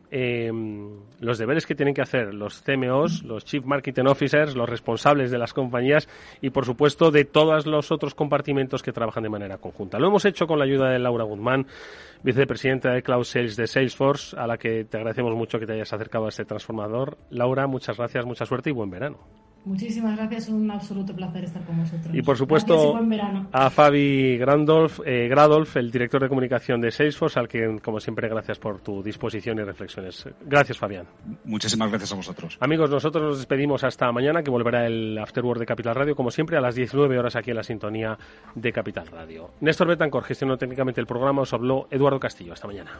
[1.27, 5.37] los deberes que tienen que hacer los CMOs, los Chief Marketing Officers, los responsables de
[5.37, 6.07] las compañías
[6.41, 9.99] y, por supuesto, de todos los otros compartimentos que trabajan de manera conjunta.
[9.99, 11.67] Lo hemos hecho con la ayuda de Laura Guzmán,
[12.23, 15.91] vicepresidenta de Cloud Sales de Salesforce, a la que te agradecemos mucho que te hayas
[15.93, 17.17] acercado a este transformador.
[17.29, 19.46] Laura, muchas gracias, mucha suerte y buen verano.
[19.65, 22.15] Muchísimas gracias, un absoluto placer estar con vosotros.
[22.15, 22.99] Y por supuesto
[23.51, 28.29] a Fabi Grandolf, eh, Gradolf, el director de comunicación de Salesforce, al que como siempre
[28.29, 30.27] gracias por tu disposición y reflexiones.
[30.45, 31.05] Gracias Fabián.
[31.43, 32.57] Muchísimas gracias a vosotros.
[32.59, 36.57] Amigos, nosotros nos despedimos hasta mañana, que volverá el Afterword de Capital Radio, como siempre
[36.57, 38.17] a las 19 horas aquí en la sintonía
[38.55, 39.51] de Capital Radio.
[39.61, 42.53] Néstor Betancor gestionó técnicamente el programa, os habló Eduardo Castillo.
[42.53, 42.91] Hasta mañana.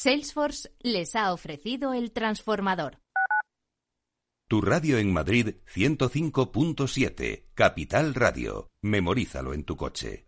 [0.00, 3.00] Salesforce les ha ofrecido el transformador.
[4.46, 8.68] Tu radio en Madrid 105.7, Capital Radio.
[8.80, 10.27] Memorízalo en tu coche.